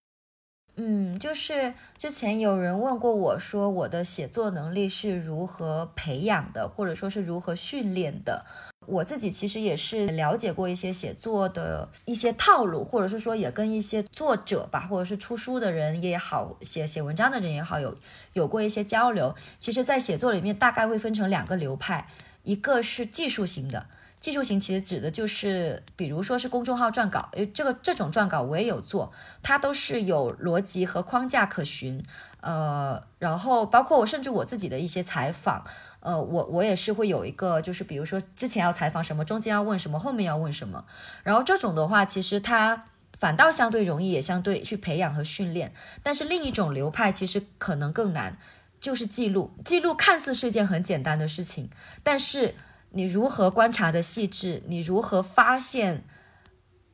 [0.77, 8.45] 嗯，就是之前有人问过我说，我的写作能力是如何培养的，或者说是如何训练的。
[8.87, 17.95] 我自己其实也是了解过一些写作的一些套路，或者是说也跟一些作者吧，或者是出书的人也好，写写文章的人也好，有
[18.33, 19.35] 有过一些交流。
[19.59, 22.07] 其实，在写作里面大概会分成两个流派，
[22.43, 23.87] 一个是技术型的。
[24.19, 32.05] 技术型其实指的就是，比如说是公众号撰稿，诶，这个这种撰稿我也有做，它都是有逻辑和框架可循，
[32.41, 35.65] 呃，然后包括我甚至我自己的一些采访，
[36.01, 40.85] 呃，我我也是会有一个，就是比如说之前要采访什么，中间要问什么，后面要问什么，
[41.23, 42.85] 然后这种的话，其实它
[43.17, 45.73] 反倒相对容易，也相对去培养和训练。
[46.03, 48.37] 但是另一种流派其实可能更难，
[48.81, 51.69] 就是记录，记录看似是一件很简单的事情，
[52.03, 52.55] 但是。
[52.93, 54.63] 你如何观察的细致？
[54.67, 56.03] 你如何发现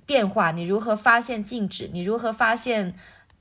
[0.05, 0.51] 变化？
[0.51, 1.89] 你如何发现静止？
[1.91, 2.93] 你如何发现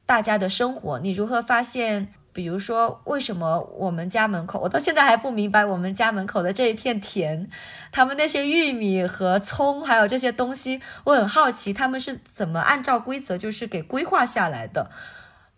[0.06, 0.98] 大家的生活？
[1.00, 7.46] 你如何发现，比如说，为什么我们家门口，我到现在还不明白，我们家门口的这一片田，
[7.92, 14.90] 他们那些玉米和葱，还有这些东西，我很好奇，他们是怎么按照规则就是给规划下来的？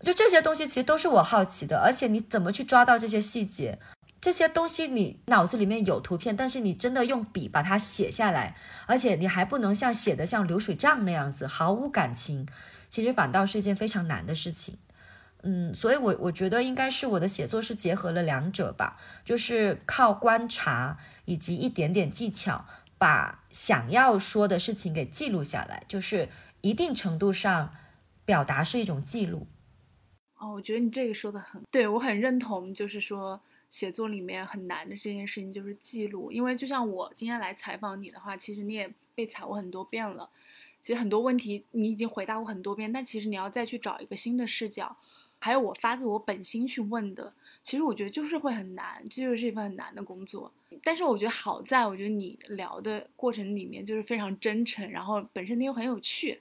[0.01, 3.79] 就这些东西，其实都是我好奇的，而且你怎么去抓到这些细节？
[4.21, 8.57] 这些东西你脑子里面有图片，但是你真的用笔把它写下来，
[8.87, 12.47] 而且你还不能像写的像流水账那样子毫无感情，
[12.89, 14.77] 其实反倒是一件非常难的事情。
[15.45, 22.65] 嗯，所以我我觉得应该是我的写作是结合了两者吧，就是靠观察以及一点点技巧，
[22.99, 26.29] 把想要说的事情给记录下来，就是
[26.61, 27.73] 一定程度上
[28.25, 29.47] 表达是一种记录。
[30.39, 33.41] 哦，我觉得你这个说的很对，我很认同，就是说。
[33.71, 40.31] 写作里面很难的这件事情就是记录，因为就像我今天来采访你的话，其实你也被采过很多遍了，
[40.81, 44.97] 其实很多问题你已经回答过很多遍，但其实你要再去找一个新的视角，
[45.39, 50.51] 还有我发自我本心去问的，其实我觉得就是会很难，这就是一份很难的工作。
[50.83, 56.41] 但是我觉得好在，我觉得你聊的过程里面就是非常真诚，然后本身你又很有趣。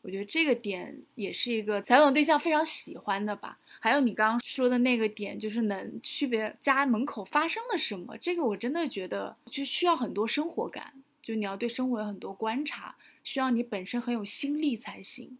[0.00, 3.58] 我觉得这个点也是一个采访对象非常喜欢的吧。
[3.80, 15.38] 还有你刚刚说的那个点，就是能区别家门口发生了什么，这个我真的觉得就需要很多生活感，就你要对生活有很多观察，需要你本身很有心力才行。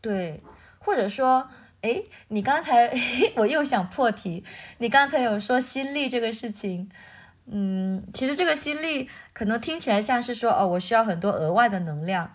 [0.00, 0.40] 对，
[0.78, 1.48] 或者说，
[1.80, 2.94] 哎，你刚才
[3.36, 4.44] 我又想破题，
[4.78, 6.90] 你刚才有说心力这个事情，
[7.46, 12.32] 嗯，其实这个心力可能听起来像是说，哦，我需要很多额外的能量。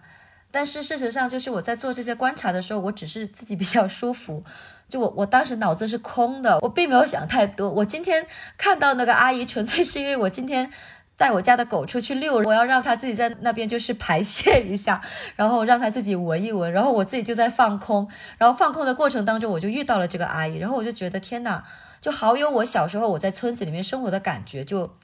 [0.52, 4.44] 但是事实上，就是我在做这些观察的时候，我只是自己比较舒服。
[4.88, 7.70] 就我我当时脑子是空的，我并没有想太多。
[7.70, 8.26] 我今天
[8.58, 10.72] 看到那个阿姨，纯粹是因为我今天
[11.16, 15.00] 带我家的狗出去遛，我要让它自己在那边就是排泄一下，
[15.36, 18.10] 然后让它自己闻一闻，然后我自己就在放空。
[18.40, 21.64] 然后放空的过程当中，我就遇到了这个阿姨，然后我就觉得天哪，
[22.02, 24.98] 就好有我小时候我在村子里面生活的感觉，就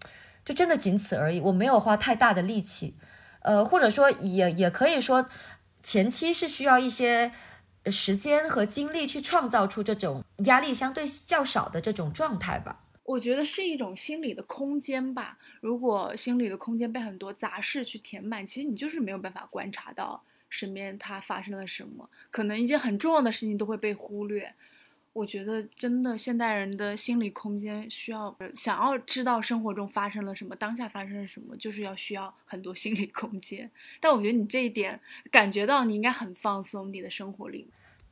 [0.43, 1.39] 就真的仅此而已。
[1.39, 2.95] 我没有花太大的力气。
[3.45, 5.29] 呃，或者说也也可以说，
[5.83, 7.31] 前期是需要一些
[7.85, 12.81] 时间和精力去创造出这种压力相对较少的这种状态吧。
[13.03, 15.37] 我觉得是一种心理的空间吧。
[15.61, 24.55] 如果心理的空间被很多杂事去填满，其实你就是没有办法观察到身边它发生了什么，可能一件很重要的事情都会被忽略。
[25.15, 33.71] 我觉得真的现代人的心理空间需要，想要知道生活中发生了什么，当下发生了什么，就是要需要很多心理空间。
[34.01, 34.99] 但我觉得你这一点
[35.31, 37.65] 感觉到你应该很放松，你的生活里。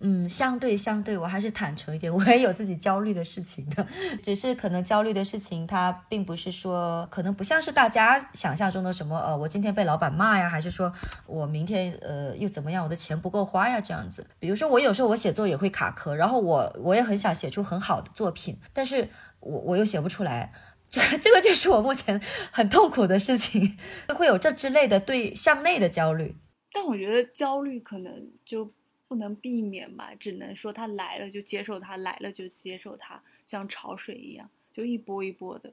[0.05, 3.87] 嗯，相对相对，我还是坦诚一点， 我也有自己焦虑的事情的，
[4.21, 10.91] 只是可能焦虑的事情，它并不是说，可能不像是大家想象中的什么，呃，我今天被老板骂呀，还是说
[11.25, 14.27] 我明天呃又怎么样，我的钱不够花呀这样子。
[14.39, 19.07] 比如说我有时候我写作也会卡壳，然后我我也很想写出很好的作品，但是
[19.39, 20.51] 我我又写不出来，
[20.89, 23.77] 这这个就是我目前很痛苦的事情，
[24.13, 26.35] 会有这之类的对向内的焦虑。
[26.73, 28.11] 但我觉得焦虑可能
[28.45, 28.73] 就。
[29.13, 35.71] 不能避免吧，只能说它来了就接受它，来了就接受它，像潮水一样，就一波一波的。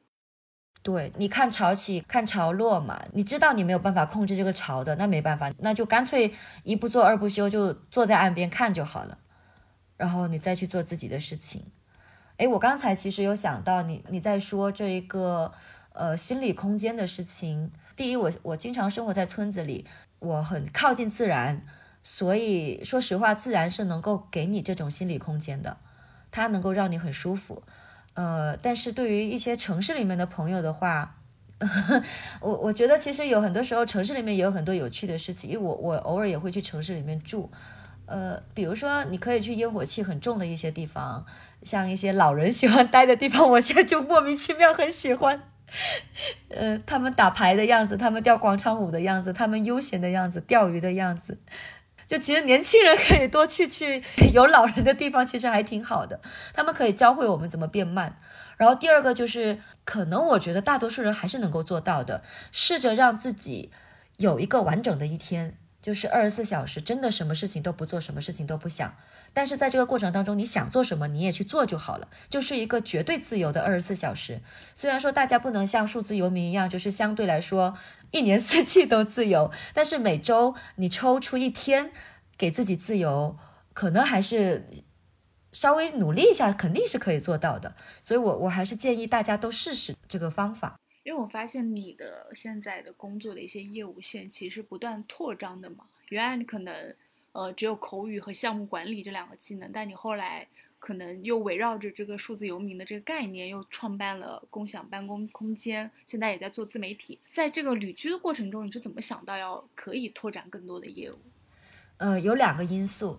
[0.82, 6.34] 对，你看潮起，看潮落嘛，你知道你没有办法控制这个潮的，那没办法，那就干脆
[6.64, 9.16] 一不做二不休，就坐在岸边看就好了，
[9.96, 11.64] 然后你再去做自己的事情。
[12.36, 15.50] 哎，我刚才其实有想到你，你在说这一个
[15.94, 17.72] 呃心理空间的事情。
[17.96, 19.86] 第一，我我经常生活在村子里，
[20.18, 21.62] 我很靠近自然。
[22.02, 25.76] 所以说实话，自然是能够给你这种心理空间的，
[26.30, 27.62] 它能够让你很舒服。
[28.14, 31.16] 呃，但是对于一些城市里面的朋友的话，
[32.40, 37.50] 我我觉得其实有很多时候城市里面也有很多有趣的事情，因为我我偶尔也会去城市里面住。
[38.06, 41.24] 呃，比如说你可以去烟火气很重的一些地方，
[41.62, 45.42] 像一些老人喜欢待的地方，我现在就莫名其妙很喜欢。
[46.48, 51.38] 呃，他们打牌的样子，他们跳广场舞的样子，他们悠闲的样子，钓鱼的样子。
[52.10, 54.02] 就其实年轻人可以多去去
[54.34, 56.20] 有老人的地方，其实还挺好的。
[56.52, 58.16] 他们可以教会我们怎么变慢。
[58.56, 63.70] 然后第二个就是，可能我觉得大多数人还是能够做到的，试着让自己
[64.16, 65.56] 有一个完整的一天。
[65.82, 68.94] 就是二十四小时，真的什么事情都不做，什么事情都不想。
[69.32, 74.42] 但是在这个过程当中，你想做什么，你也去做就好了，就是一个绝对自由的二十四小时。
[74.74, 77.76] 虽然说大家不能像数字游民一样，就是相对来说
[78.10, 81.92] 一年四季都自由， 但是每周你抽出一天
[82.36, 83.38] 给自己自由，
[83.72, 84.68] 可能还是
[85.52, 87.74] 稍微努力一下，肯定是可以做到的。
[88.02, 90.76] 所以，我我还是建议大家都试试这个方法。
[91.10, 96.94] 因为我发现你的现在的工作的一些业务线其实不断扩张的嘛，原来你可能
[97.32, 100.46] 呃只有口语和项目管理这两个技能，但你后来
[100.78, 107.18] 可能又围绕着这个数字游民的这个概念，又创办了共享办公空间，现在也在做自媒体。
[107.24, 111.16] 在这个旅居的过程中，你是怎么想到要可以拓展更多的业务？
[111.96, 113.18] 呃，有两个因素，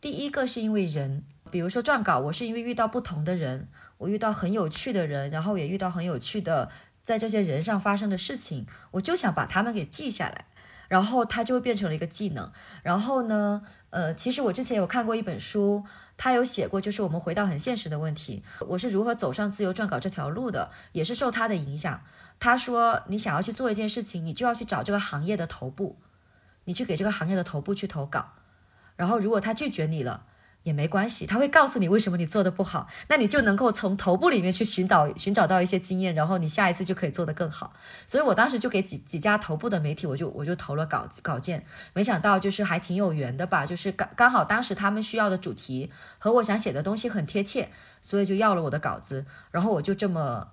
[0.00, 3.68] 第一个是因为人，比如说撰稿，我是因为遇到不同的人，
[3.98, 6.70] 我遇到很有趣的人，然后也遇到很有趣的。
[7.04, 10.46] 在这些人上发生的事情，我就想把他们给记下来，
[10.88, 12.50] 然后它就会变成了一个技能。
[12.82, 15.84] 然后呢，呃，其实我之前有看过一本书，
[16.16, 22.02] 他有写过，就是我们回到很现实的问题，我是如何走上自由撰稿这条路的，也是受他的影响。
[22.40, 25.98] 他说，你想要去做一件事情，你就要去找这个行业的头部，
[26.64, 28.32] 你去给这个行业的头部去投稿，
[28.96, 30.24] 然后如果他拒绝你了。
[30.64, 37.74] 也没关系，他会告诉你为什么你做的不好，那你就能够从头部里面去寻找寻找到一些经验，然后你下一次就可以做得更好。
[38.06, 47.68] 所以我当时就给几几家头部的媒体，我就我就投了稿稿件，没想到就是还挺有缘的吧，就是刚刚好当时他们需要的主题和我想写的东西很贴切，
[48.00, 50.48] 所以就要了我的稿子，然后我就这么，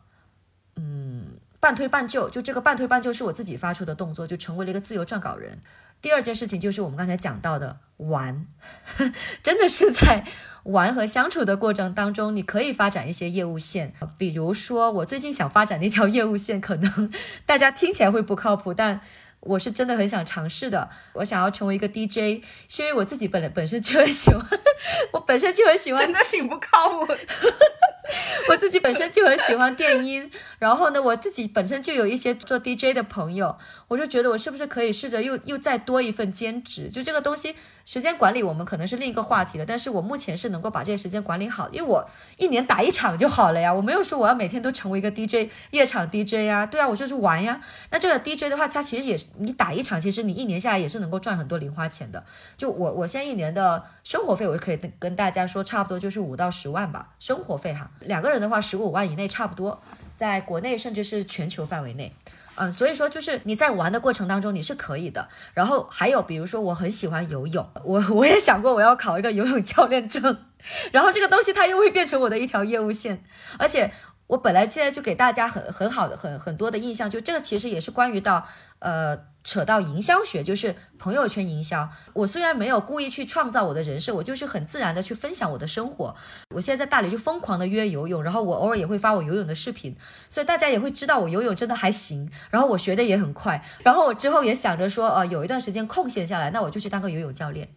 [0.75, 5.61] 嗯，半推半就，就这个半推半就是我自己发出的动作，就成为了一个自由撰稿人。
[6.01, 8.47] 第二件事情就是我们刚才讲到的玩，
[9.43, 10.25] 真的是在
[10.63, 13.93] 玩和相处的过程当中，你可以发展一些业务线。
[14.17, 17.11] 比如说，我最近想发展的一条业务线，可能
[17.45, 19.01] 大家听起来会不靠谱，但
[19.41, 20.89] 我是真的很想尝试的。
[21.13, 24.45] 我想要成为一个 DJ，是因为我自己本本身就很喜欢，
[25.13, 27.13] 我本身就很喜欢，真的挺不靠谱。
[28.49, 33.57] 我自己本身就很喜欢电音，然后呢，我自己本身就有一些做 DJ 的朋友，
[33.87, 36.89] 我就觉得我是不是可以试着又又再多一份兼职？
[36.89, 37.55] 就这个东西，
[37.91, 47.59] 时间管理我们可能是另一个话题了，但是我目前是能够把这些时间管理好，因为我一年打一场就好了呀，我没有说我要每天都成为一个 DJ 夜场 DJ 呀，对啊，我就是玩呀。
[47.89, 52.23] 那这个 DJ 的话，它其实也你打一场，其实你一年下来也是能够赚很多零花钱的。
[52.57, 57.91] 就我我现在一年的生活费，我就可以跟大家说，差不多就是五到十万吧，生活费哈。
[57.99, 59.83] 两个人的话，十五万以内差不多，
[60.15, 62.15] 在国内甚至是全球范围内，
[62.61, 65.27] 嗯，所以说就是你在玩的过程当中你是可以的。
[65.53, 70.21] 然后还有比如说我很喜欢游泳，我我也想过我要考一个游泳教练证，
[70.93, 73.23] 然后这个东西它又会变成我的一条业务线，
[73.57, 73.91] 而且。
[74.31, 78.47] 我本来现在就给大家很很好的很很多的印象，就这个其实也是关于到
[78.79, 81.89] 呃扯到营销学，就是朋友圈营销。
[82.13, 86.15] 我虽然没有故意去创造我的人设，我就是很自然的去分享我的生活。
[86.55, 89.95] 我现在在大理就疯狂的约游泳，然后我偶尔也会发我游泳的视频，
[90.29, 97.69] 所以大家也会知道我游泳真的还行，然后我学的也很快，然后我之后也想着说，呃，有一段时间空闲下来，那我就去当个游泳教练。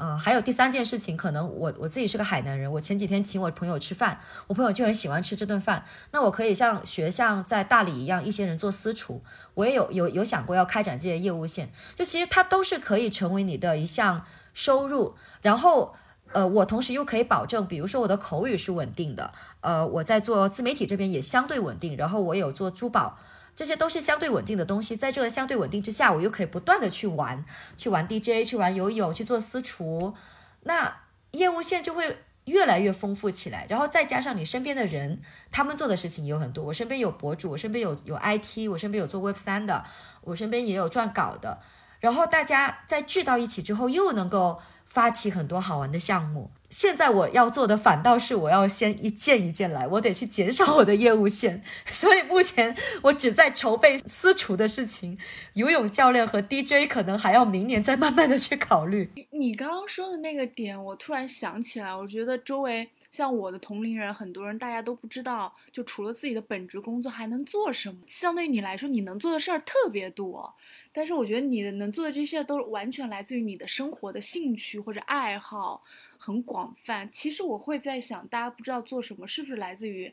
[0.00, 9.22] 呃，还有第三件事情，可能我我自己是个海南人，我前几天请我朋友吃饭，我朋友就很喜欢吃这顿饭，那我可以像学像在大理一样，一些人做私厨，
[9.52, 14.24] 我也有有有想过要开展这些业务线，就其实它都是可以成为你的一项
[14.54, 15.94] 收入，然后
[16.32, 23.18] 呃，我同时又可以保证，比如说我的口语是稳定的，呃，我在做自媒体这边也相对稳定，然后我有做珠宝。
[23.60, 27.44] 这些都是相对稳定的东西，在这个相对稳定之下，我又可以不断的去玩，
[27.76, 30.14] 去玩 DJ，去玩游泳，去做私厨，
[30.62, 31.02] 那
[31.32, 33.66] 业务线就会越来越丰富起来。
[33.68, 36.64] 然后再加上你身边的人，他们做的事情也有很多。
[36.64, 39.84] 我身边有博主，我身边有有 IT，我身边有做 Web 三的，
[40.22, 41.60] 我身边也有撰稿的。
[41.98, 44.58] 然后大家在聚到一起之后，又能够
[44.90, 46.50] 发起很多好玩的项目。
[46.68, 55.18] 现在我要做的反倒是我要先一件一件来，我得去减少我的业务线， 所以目前我只在筹备私厨的事情，
[55.54, 59.10] 游泳教练和 DJ 可能还要明年再慢慢的去考虑。
[59.32, 67.96] 你刚刚说的那个点，我突然想起来，我觉得周围像我的同龄人，很多人大家都不知道，就除了自己的本职工作还能做什么。
[68.06, 70.54] 相对于你来说，你能做的事儿特别多，
[70.92, 75.82] 但是我觉得你的能做的这些都完全来自于你的生活的兴趣或者爱好。
[76.22, 80.12] 很广泛，其实我会在想，大家不知道做什么，是不是来自于，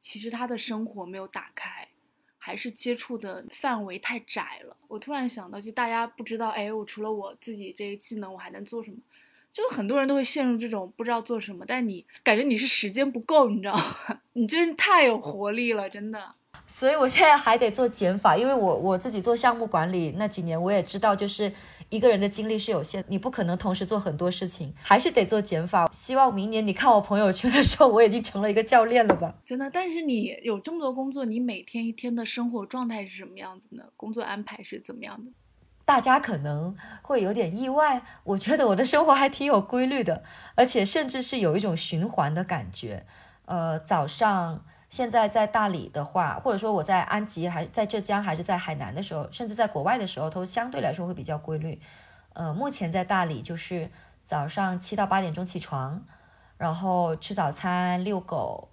[0.00, 1.88] 其实他的生活没有打开，
[2.38, 4.74] 还是接触的范围太窄了？
[4.88, 8.96] 我突然想到，就大家不知道，哎，我除了我自己这个技能，我还能做什么？
[9.52, 14.20] 就很多人都会陷入这种不知道做什么，但你感觉你是时间不够，你知道吗？
[14.32, 16.34] 你真是太有活力了，真的。
[16.66, 21.52] 所以我现在还得做减法，因为我我自己做项目管理那几年，我也知道，就是
[21.90, 25.88] 一个人的精力是有限，你不可能同时做很多事情，还是得做减法。
[25.92, 29.34] 希望明年你看我朋友圈的时候，我已经成了一个教练了吧？
[29.44, 33.84] 真的，但是你有这么多工作，你每天一天的生活状态是什么样子呢？
[33.96, 35.30] 工作安排是怎么样的？
[35.84, 40.22] 大家可能会有点意外，我觉得我的生活还挺有规律的，
[40.54, 43.04] 而且甚至是有一种循环的感觉。
[43.44, 44.64] 呃，早上。
[44.92, 51.80] 现在在大理的话，或者说我在安吉，还在浙江，还是在海南的时候，甚至在国外的时候，都相对来说会比较规律。
[52.34, 53.90] 呃，目前在大理就是
[54.22, 56.04] 早上七到八点钟起床，
[56.58, 58.68] 然后吃早餐、遛狗，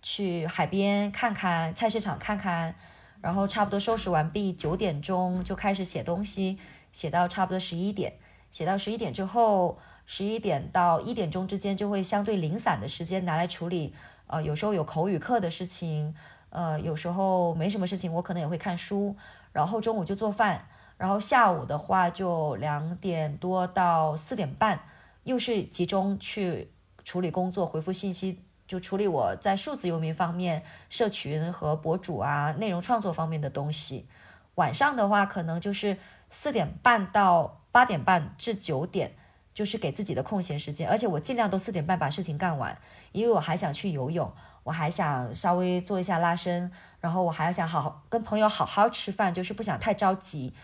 [0.00, 2.74] 去海边看看，菜市场看看，
[3.20, 6.58] 然后差不多收拾完毕，九点钟就开始写东西，
[6.92, 8.14] 写到差不多十一点，
[8.50, 13.94] 写到十一点之后，十一点到一点钟之间就会相对零散的时间拿来处理。
[14.32, 16.14] 呃，有时候有口语课的事情，
[16.48, 19.14] 呃，有时候没什么事情，我可能也会看书。
[19.52, 20.66] 然后中午就做饭，
[20.96, 24.80] 然后下午的话就两点多到四点半，
[25.24, 26.72] 又是集中去
[27.04, 34.06] 处理工作、回复信息，就处理我在数字游民方面、社群和博主啊、内容创作方面的东西。
[34.54, 35.98] 晚上的话，可能就是
[36.30, 39.12] 四点半到八点半至九点。
[39.54, 42.78] 就是给自己的空闲时间，而且我尽量都四点半把事情干完，
[43.12, 44.32] 因为我还想去游泳，
[44.64, 50.54] 我还想稍微做一下拉伸，然后我还要想好好跟朋友好好吃饭，就是不想太着急。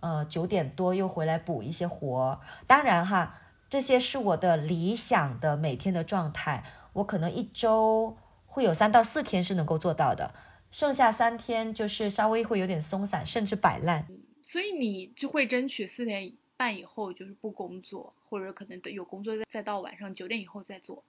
[0.00, 2.40] 呃，九点多又回来补一些活。
[2.66, 3.38] 当然哈，
[3.68, 8.16] 这些是我的理想的每天的状态，我可能一周
[8.46, 10.32] 会有三到四天是能够做到的，
[10.70, 14.06] 剩下三天就是稍微会有点松散，甚至摆烂。
[14.44, 16.34] 所以你就会争取四点。
[16.58, 21.02] 半以后就是不工作，或者可能有工作再再到晚上九点以后再做，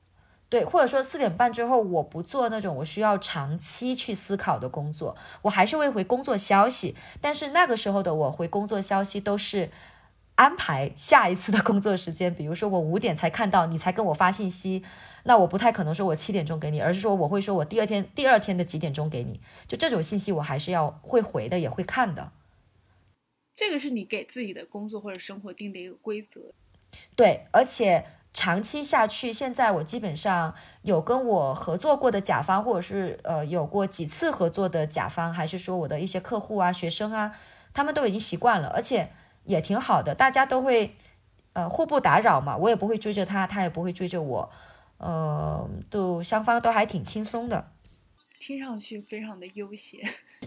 [0.49, 9.69] 对，或者说四点半之后我不做那种我需要长期去思考的工作，我还是会回工作消息，但是那个时候的我回工作消息都是
[10.35, 14.83] 安排下一次的工作时间，比如说我五点才看到你才跟我发信息，
[15.23, 22.31] 那我不太可能说我七点钟给你，而是说我会说我第二天第二天的几点钟给你，就这种信息我还是要会回的，也会看的。
[23.55, 26.53] 这个是你给自己的工作或者生活定的一个规则，
[27.15, 37.35] 对，而且长期下去，现在我基本上有跟我合作过的甲方，或者是呃有过几次合作的甲方，还是说我的一些客户啊、学生啊，
[37.73, 39.11] 他们都已经习惯了，而且
[39.45, 40.95] 也挺好的，大家都会
[41.53, 44.51] 呃互不打扰嘛，我也不会追着他，他也不会追着我，
[44.97, 47.71] 呃，都双方都还挺轻松的。
[48.39, 49.99] 听上去非常的悠闲，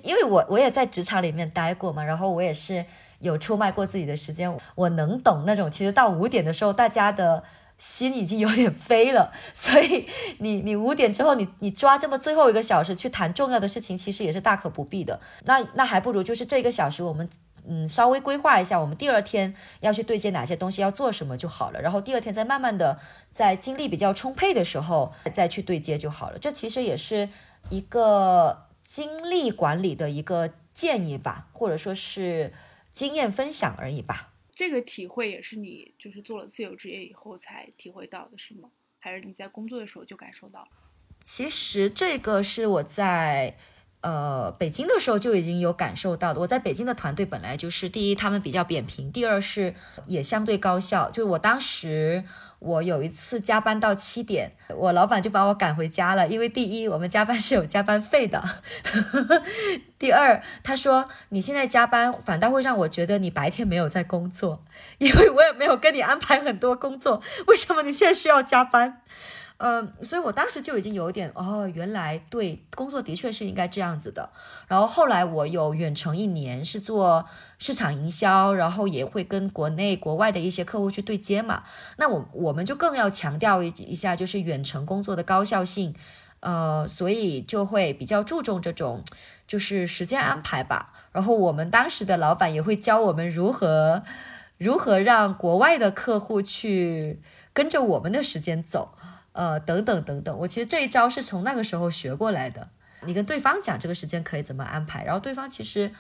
[0.05, 2.86] 因为我我也在职场里面待过嘛，然后我也是
[3.20, 7.42] 有出卖过自己的时间，我能懂那种，其实到五点的时候，大家的
[7.78, 10.06] 心已经有点飞了，所以
[10.38, 15.20] 你你五点之后，你你抓这么最后一个小时去谈重要的事情，其实也是大可不必的。
[15.44, 17.28] 那那还不如就是这个小时，我们
[17.66, 22.98] 嗯稍微规划一下，我们第二天要去对接哪些东西，要做什么就好了，然后第二天再慢慢的
[23.30, 26.38] 在精力比较充沛的时候再去对接就好了。
[26.38, 27.28] 这其实也是。
[27.68, 32.54] 一个精力管理的一个建议吧，或者说是
[32.93, 34.34] 经验分享而已吧。
[34.55, 38.70] 这个体会也是你就是做了自由职业以后才体会到的，是吗？
[38.99, 40.68] 还是你在工作的时候就感受到？
[41.24, 43.57] 其实这个是我在。
[44.03, 46.40] 呃，北京的时候就已经有感受到的。
[46.40, 49.74] 我在北京的团队本来就是，第一他们比较扁平，第二是
[50.07, 51.11] 也相对高效。
[51.11, 52.24] 就是我当时
[52.61, 58.42] 我有一次加班到七点，我老板就把我赶回家了，因为第一我们加班是有加班费的，
[59.98, 64.62] 第二他说你现在加班反倒会让我觉得你白天没有在工作，
[64.96, 69.03] 因为我也没有跟你安排很多工作，为什么你现在需要加班？
[69.62, 74.30] 嗯，所以我当时就已经有点哦，原来对工作的确是应该这样子的。
[74.66, 77.26] 然后后来我有远程一年是做
[77.58, 81.64] 市场营销，然后也会跟国内国外的一些客户去对接嘛。
[81.98, 85.94] 那我我们就更要强调一一下，就是远程工作的高效性。
[86.40, 89.04] 呃，所以就会比较注重这种
[89.46, 90.94] 就是时间安排吧。
[91.12, 94.02] 然后我们当时的老板也会教我们如何
[94.56, 97.20] 如何让国外的客户去
[97.52, 98.94] 跟着我们的时间走。
[99.33, 102.70] 呃，等等等等，我其实这一招是从那个时候学过来的。
[103.07, 105.91] 你跟对方讲这个时间可以怎么安排，然后对方其实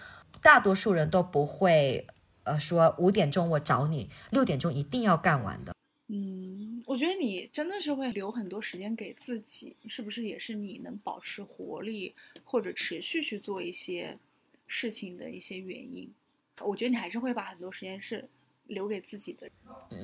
[0.42, 2.06] 大多数人都不会，
[2.42, 5.72] 呃，说五点钟我找你，六点钟一定要干完的。
[6.08, 12.14] 嗯，我觉得你真的是会留很多时间给自己，是不是也是你能保持活力
[12.44, 14.18] 或者持续去做一些
[14.66, 16.12] 事情的一些原因？
[16.60, 18.28] 我觉得你还是会把很多时间是
[18.66, 19.48] 留给自己的。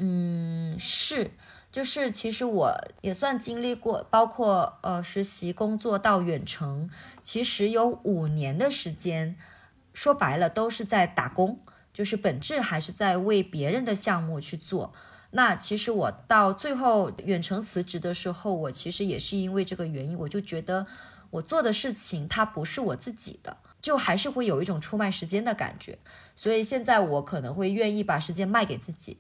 [0.01, 1.31] 嗯，是。
[1.77, 6.89] 就是其实我也算经历过，包括呃实习工作到远程，
[7.21, 9.37] 其实有五年的时间，
[9.93, 11.61] 说白了都是在打工，
[11.93, 14.95] 就是本质还是在为别人的项目去做。
[15.33, 20.87] 那其实我到最后远程辞职的时候，我其实也是因为这个原因，我就觉得
[21.29, 25.99] 我做的事情它不是我自己的，就还是会有一种出卖时间的感觉。
[26.35, 29.19] 所以现在我可能会愿意把时间卖给自己。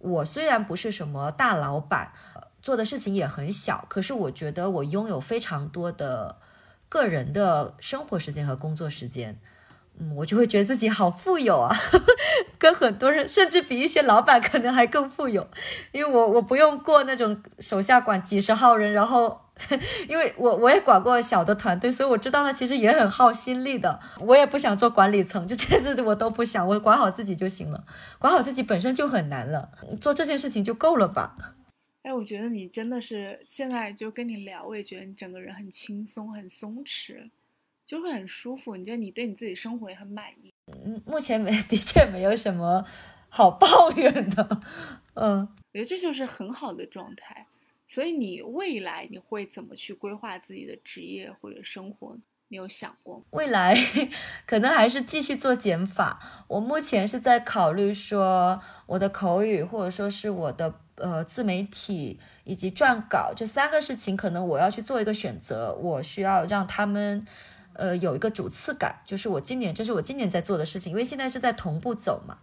[0.00, 2.12] 我虽然不是什么大老板，
[2.60, 6.36] 做的事情也很小，可是我觉得我拥有非常多的
[6.88, 9.38] 个人的生活时间和工作时间，
[9.98, 11.76] 嗯，我就会觉得自己好富有啊，
[12.58, 15.46] 跟很多人，甚至比一些老板可能还更富有，
[15.92, 19.49] 因为我我不用过那种手下管几十号人，然后。
[20.08, 24.00] 因为我我也管过小的团队，所以我知道他其实也很耗心力的。
[24.20, 27.84] 我也不想做管理层，就这次我都不想，我管好自己就行了。
[28.18, 31.36] 管好自己本身就很难了，做这件事情就够了吧？
[32.02, 37.30] 哎，我觉得你真的是现在就跟你聊，我也觉得你整个人很轻松、很松弛，
[37.84, 38.74] 就会很舒服。
[38.74, 40.52] 你觉得你对你自己生活也很满意？
[40.66, 42.84] 嗯，目前没的确没有什么
[43.28, 44.60] 好抱怨的。
[45.14, 47.46] 嗯，我觉得这就是很好的状态。
[47.92, 52.16] 所以你未来你会怎么去规划自己的职业或者生活？
[52.46, 53.24] 你有想过？
[53.30, 53.74] 未来
[54.46, 56.20] 可能还是继续做减法。
[56.46, 65.74] 我目前是在考虑说，我的口语或者说是我的呃自媒体以及撰稿这三个事情，可能我要去做一个选择。
[65.74, 67.24] 我需要让他们
[67.72, 72.38] 呃有一个主次感，就是我今年这是我今年在做的事情，因为现在是在同步走嘛。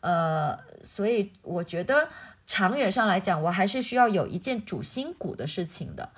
[0.00, 2.08] 呃，所以我觉得。
[2.52, 6.10] 长远上来讲，我还是需要有一件主心骨的事情的，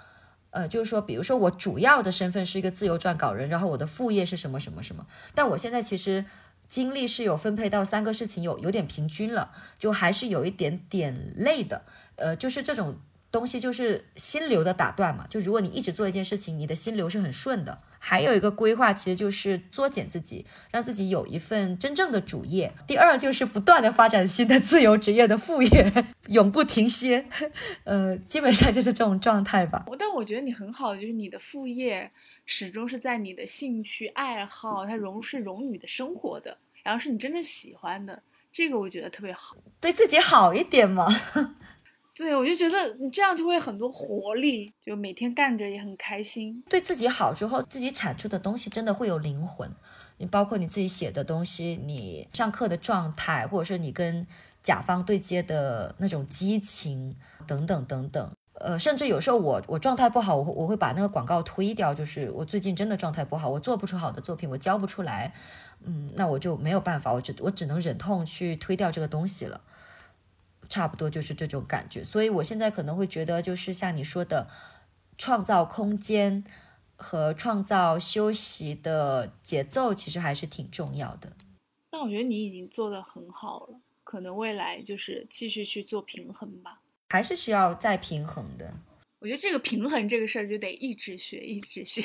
[0.51, 6.25] 呃，就是说，比如说我主要的身份是一个自由撰稿人，然后我的副业是什么什么什么，但我现在其实
[6.67, 11.83] 精力是有分配到三个事情，有有点平均了，就还是有一点点累的，
[12.17, 12.97] 呃，就是这种。
[13.35, 17.77] 东西就是心流的打断嘛，就如果你一直做一件事情，你的心流是很顺的。
[17.99, 22.73] 还有一个规划，其实就是缩减自己，让自己有一份真正的主业。
[22.87, 25.93] 第二就是不断的发展新的自由职业的副业，
[26.29, 27.27] 永不停歇。
[27.83, 29.85] 呃，基本上就是这种状态吧。
[29.99, 32.13] 但我觉得你很好，就是你的副业
[32.47, 38.23] 始终是在你的兴趣爱好，它融是融你的生活的，然后是你真正喜欢的，
[38.53, 41.09] 这个我觉得特别好，对自己好一点嘛。
[42.17, 46.63] 对，我就觉得你这样就会很多活力，就每天干着也很开心。
[46.71, 49.69] 对自己好之后，自己产出的东西真的会有灵魂。
[50.19, 54.25] 你包括你自己写的东西，你上课的状态，或者是你跟
[54.63, 57.17] 甲方对接的那种激情
[57.49, 58.33] 等等等等。
[58.61, 61.93] 呃，甚至有时候我我状态不好，我我会把那个广告推掉。
[61.93, 65.35] 就是我最近真的状态不好，我做不出好的作品，我交不出来，
[65.83, 69.61] 嗯，那我就没有办法，我只我只能忍痛去推掉这个东西了。
[70.75, 74.51] 差不多就是这种感觉，所以我现在可能会觉得，就是像你说的，
[75.17, 76.43] 创造空间
[76.97, 81.33] 和创造休息的节奏，其实还是挺重要的。
[81.91, 88.75] 但我觉得你已经做得很好了，可能未来就是继续去做平衡吧，还是需要再平衡的。
[89.21, 92.05] 我觉得这个平衡这个事儿就得一直学，一直学，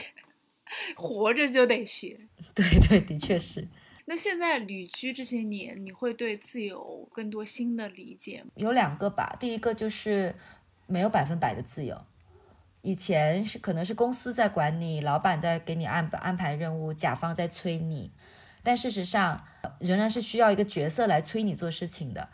[0.95, 2.27] 活着就得学。
[2.53, 3.67] 对对，的确是。
[4.09, 8.49] 那现在旅居这些年，你会对自由更多新的理解吗？
[8.55, 10.33] 有两个吧，第一个就是
[10.87, 11.95] 没有百分百的自由。
[12.81, 18.11] 以前是可能是公司在管你，老板在给你安安排任务，甲方在催你，
[18.63, 19.45] 但事实上
[19.79, 22.29] 仍然是需要一个角色来催你做事情的，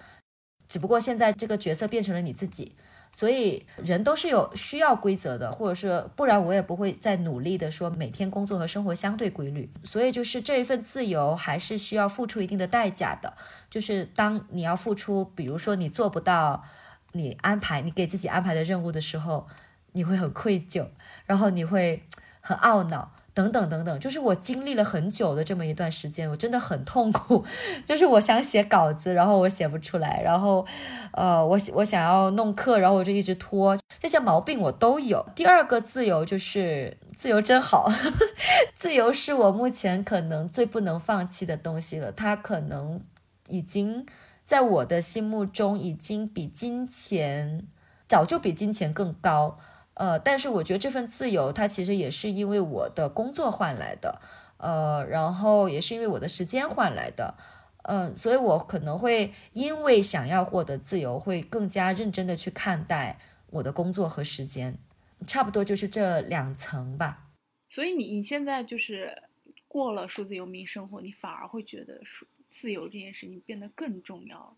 [0.69, 2.77] 只不过现在这个角色变成了你自己。
[3.17, 9.71] 所以人都是有需要规则的，或者是不然我也不会再努力的说每天工作和生活相对规律。
[9.85, 13.33] 所以就是这一份自由还是需要付出一定的代价的。
[13.69, 16.65] 就是当你要付出，比如说你做不到
[17.13, 19.47] 你安排你给自己安排的任务的时候，
[19.93, 20.89] 你会很愧疚，
[21.25, 22.03] 然后你会
[22.41, 23.13] 很懊恼。
[23.35, 27.43] 等等等等，就是我经历了很久的这么一段时间，我真的很痛苦。
[27.85, 30.65] 就是我想写稿子，然后我写不出来，然后，
[31.11, 35.25] 呃，我我想要弄课，然后我就一直拖，这些毛病我都有。
[35.35, 37.91] 第二个自由就是自由真好，
[38.73, 42.13] 自由是我目前可能最不能放弃的东西了。
[42.13, 43.01] 它可能
[43.49, 44.05] 已经
[44.45, 47.67] 在我的心目中已经比金钱
[48.07, 49.59] 早就比金钱更高。
[49.95, 54.21] 呃，但是我觉得这份自由，它其实也是因为我的工作换来的，
[54.57, 57.35] 呃，然后也是因为我的时间换来的，
[57.83, 63.19] 嗯，所以我可能会因为想要获得自由，会更加认真的去看待
[63.51, 64.77] 我的工作和时间，
[65.25, 67.29] 差不多就是这两层吧。
[67.69, 69.23] 所以你你现在就是
[69.67, 74.57] 过了数字游民生活，你反而会觉得数自由这件事情变得更重要。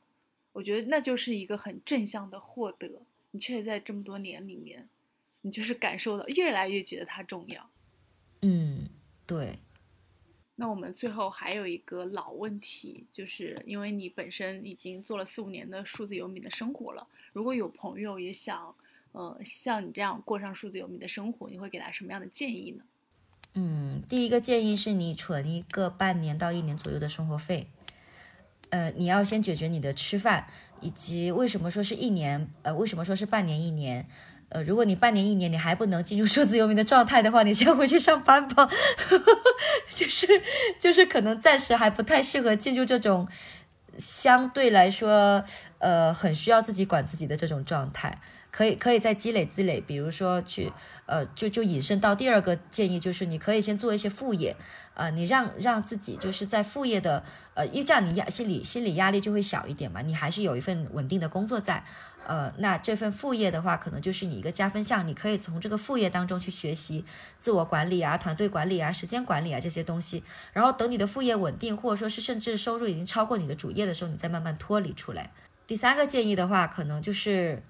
[0.53, 4.89] 我觉得那就是一个很正向的获得，你确实在这么多年里面。
[5.47, 7.69] 你就是感受到越来越觉得它重要，
[8.41, 8.89] 嗯，
[9.25, 9.59] 对。
[10.57, 18.75] 那我们最后还有一个老问题，就是因为你本身已经做了四五年的数字游民的生活了，如果有朋友也想，
[19.13, 22.83] 呃，像你这样过上数字游民的生活，你会给他什么样的建议呢？
[23.53, 27.69] 嗯，第一个建议是你存一个半年到一年左右的生活费，
[28.71, 30.49] 呃，你要先解决你的吃饭，
[30.81, 34.09] 以及为什么说是一年，呃，为什么说是半年一年？
[34.49, 38.69] 呃，如果你半年一年你还不能进入数字游民的状态的话，你先回去上班吧。
[39.93, 40.27] 就是
[40.79, 43.27] 就是可能暂时还不太适合进入这种
[43.97, 45.43] 相对来说
[45.79, 48.21] 呃很需要自己管自己的这种状态。
[48.49, 50.71] 可以可以再积累积累，比如说去
[51.05, 54.55] 呃就就引申到第二个建议，就是你可以先做一些副业
[54.95, 57.23] 啊，你让让自己就是在副业的
[57.53, 61.83] 呃，因为这样你压心理心理压力就会小一点嘛，你还是有一份稳定的工作在。
[62.27, 67.05] 呃，那这份副业的话，可能就是你一个加分项，你可以从这个副业当中去学习
[67.39, 70.21] 自我管理啊、团队管理啊、时间管理啊这些东西。
[70.51, 75.31] 然后等你的副业稳定，或者说是甚至收入已经超过你的主业的时候，你再慢慢脱离出来。
[75.65, 77.63] 第三个建议的话，可能就是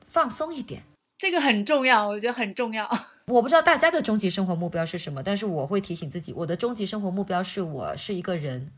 [0.00, 0.84] 放松一点，
[1.18, 2.88] 这个很重要，我觉得很重要。
[3.26, 8.70] 我不知道大家的终极生活目标是什么，但是我会提醒自己，我的终极生活目标是我是一个人，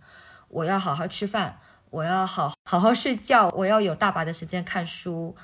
[0.48, 1.60] 我要好好吃饭。
[1.90, 5.34] 我要好好好睡觉，我要有大把的时间看书，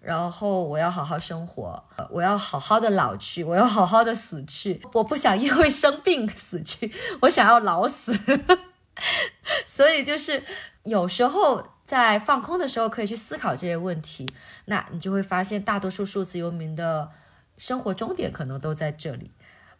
[0.00, 6.92] 然后我要好好生活，我要好好的老去，我要好好的死去，我不想因为生病死去，
[7.22, 8.12] 我想要老死。
[9.66, 10.42] 所以就是
[10.84, 14.26] 有时候在放空的时候，可以去思考这些问题，
[14.66, 17.10] 那你就会发现，大多数数字游民的
[17.58, 19.32] 生活终点可能都在这里。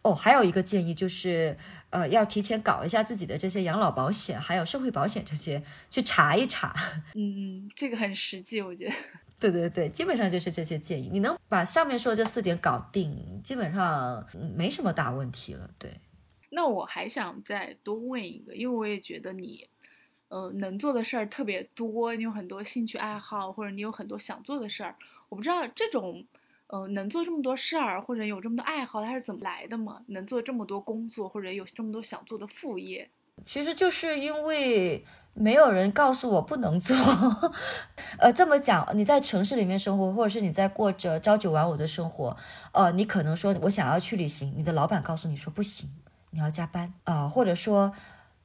[0.07, 1.57] 哦，还有一个建议就是，
[1.89, 6.73] 呃，要提前搞一下自己的这些养老保险，还有社会保险这些，去查一查。
[7.13, 8.95] 嗯，这个很实际，我觉得。
[9.37, 11.09] 对对对，基本上就是这些建议。
[11.11, 15.69] 你能把上面说的这四点搞定，基本上没什么大问题了。
[15.77, 15.91] 对。
[16.51, 19.67] 那我还想再多问一个，因为我也觉得你，
[20.29, 24.95] 呃，能做的事儿特别多，你有很多兴趣爱好，或者你有很多想做的事儿。
[25.27, 26.25] 我不知道这种。
[26.67, 30.01] 呃，能做这么多事儿，或者有这么多爱好，它是怎么来的吗？
[30.07, 33.09] 能做这么多工作，或者有这么多想做的副业，
[33.45, 36.95] 其实就是因为没有人告诉我不能做。
[38.19, 42.35] 呃，这么讲，你在城市里面生活，或者是你在过着朝九晚五的生活，
[42.73, 45.89] 呃，你可能说我想要去旅行，你的老板告诉你说不行，
[46.31, 47.93] 你要加班啊，或者说。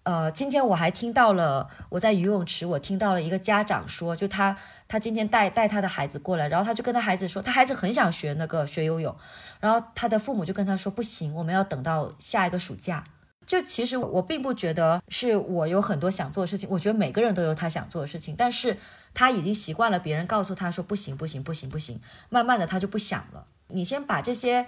[0.05, 4.57] 呃，今天我还听到了，我在游泳池，我听到了一个家长说，就他
[4.89, 9.15] 他今天带带他的孩子过来，然后他就跟他孩子说，他孩子很想学那个学游泳，
[9.61, 13.05] 然后他的父母就跟他说，不行，我们要等到下一个暑假。
[13.47, 18.77] 就其实我并不觉得是我有很多想做的事情，我觉得每个人都有他想做的事情，但是
[19.15, 23.47] 他已经习惯了别人告诉他说不行不行不行不行，慢慢的他就不想了。
[23.69, 24.67] 你先把这些。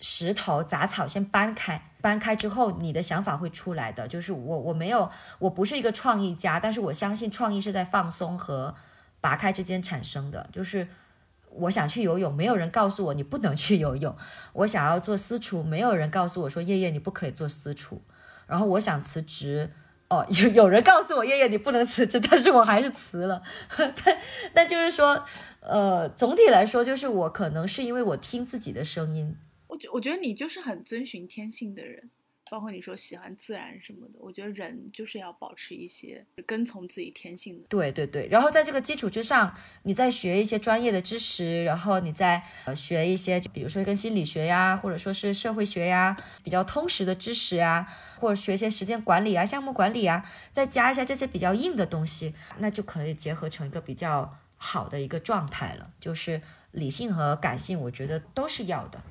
[0.00, 4.06] 石头杂草先搬开，搬开之后，你的想法会出来的。
[4.08, 8.74] 就是我，我没有，我不是一个创意家，但是我相信创意是在放松和
[9.20, 10.48] 拔开之间产生的。
[10.52, 10.88] 就是
[11.50, 14.12] 我想去游泳，没有人告诉我你不能去游泳；
[14.52, 18.02] 我想要做私厨，没有人告诉我说叶叶你不可以做私厨。
[18.46, 19.72] 然后我想辞职，
[20.08, 23.40] 哦，有有人告诉我叶叶你不能辞职，但是我还是辞了。
[24.04, 24.18] 但
[24.52, 25.24] 但就是说，
[25.60, 29.36] 呃，总体来说，就是我可能是因为我听自己的声音。
[29.74, 32.10] 我觉我觉得你就是很遵循天性的人。
[32.50, 37.66] 包括你说喜欢自然什么的，我觉得人就是要保持一些跟从自己天性的。
[37.68, 39.52] 对对对，然后在这个基础之上，
[39.84, 55.92] 你再学一些专业的知识，然后你再呃学一些，比如说跟心理学呀，或者说是社会学呀，比较通识的知识呀，或者学一些时间管理啊、项目管理啊，再加一下这些比较硬的东西，那就可以结合成一个比较好的一个状态了。
[55.98, 59.02] 就是理性和感性，我觉得都是要的。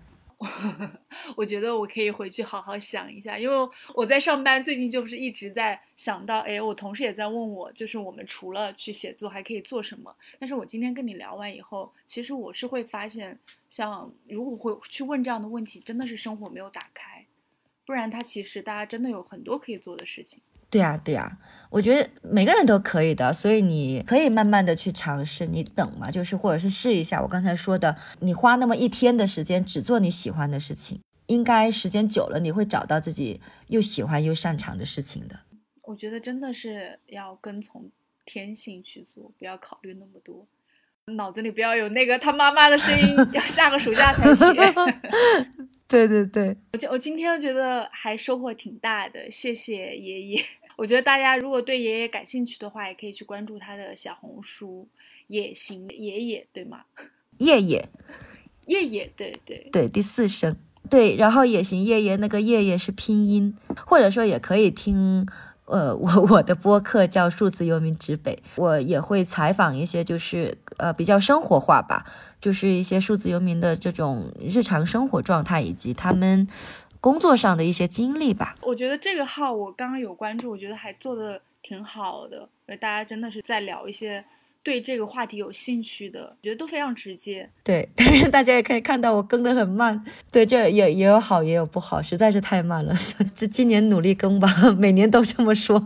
[1.37, 10.15] 我觉得我可以回去好好想一下，因为我在上班，最近就是一直在想到，哎，我同事也在问我，就是我们除了去写作还可以做什么。
[10.39, 13.39] 但是我今天跟你聊完以后，其实我是会发现，
[13.69, 17.25] 像如果会去问这样的问题，真的是生活没有打开，
[17.85, 20.41] 不然他其实大家真的有很多可以做的事情。
[20.73, 21.37] 对呀，对呀，
[21.69, 27.21] 我觉得每个人都可以的，所以你可以慢慢的去尝试，你等嘛，就是或者是试一下。
[27.21, 35.41] 我刚才说的，你花那么一天的时间只做你喜欢的事情，应该时间久了，你会找到自己又喜欢又擅长的事情的。
[35.83, 37.91] 我觉得真的是要跟从
[38.25, 40.47] 天性去做，不要考虑那么多，
[41.15, 44.51] 脑子里不要有那个他妈妈的声音， 要下个暑假才学。
[45.85, 50.43] 对对对，我今我今天觉得还收获挺大的，谢谢爷爷。
[50.75, 54.87] 我觉得大家如果对爷爷感兴趣的话，也可以去关注他的小红书
[55.27, 56.81] “也行爷爷”，对吗？
[57.37, 57.89] 爷爷，
[58.65, 60.55] 爷爷，对对对，第四声，
[60.89, 61.15] 对。
[61.15, 63.55] 然后“也行爷爷”那个“爷爷”是拼音，
[63.85, 65.27] 或者说也可以听，
[65.65, 72.05] 呃，我我的播客叫“数字游民指北”，我也会采访一些，就是呃比较生活化吧，
[72.41, 76.47] 就是一些数字游民的这种日常生活状态以及他们。
[77.03, 82.47] 工作上的一些经历吧，我觉得这个号我刚刚有关注，我觉得还做的挺好的，
[82.79, 84.23] 大家真的是在聊一些
[84.63, 87.49] 对这个话题有兴趣的，我觉得都非常直接。
[87.61, 90.01] 对， 但是大家也可以看到我更的很慢，
[90.31, 92.95] 对，这也也有好也有不好，实在是太慢了。
[93.35, 94.47] 这今年努力更吧，
[94.79, 95.85] 每年都这么说。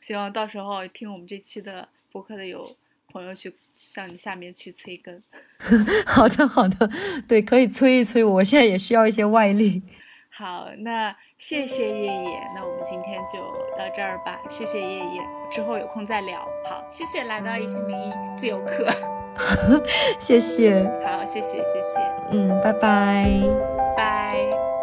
[0.00, 2.74] 希望到时候听我们这期的播客的有。
[3.16, 5.22] 朋友去向你下面去催更，
[6.06, 6.90] 好的好的，
[7.26, 9.82] 对，可以催一催我，现在也需要一些外力。
[10.28, 13.38] 好，那谢谢叶叶，那我们今天就
[13.74, 16.46] 到这儿吧，谢谢叶叶，之后有空再聊。
[16.68, 18.86] 好，谢谢来到一千零一自由课，
[20.20, 23.40] 谢谢，好，谢谢谢谢，嗯，拜拜，
[23.96, 24.75] 拜。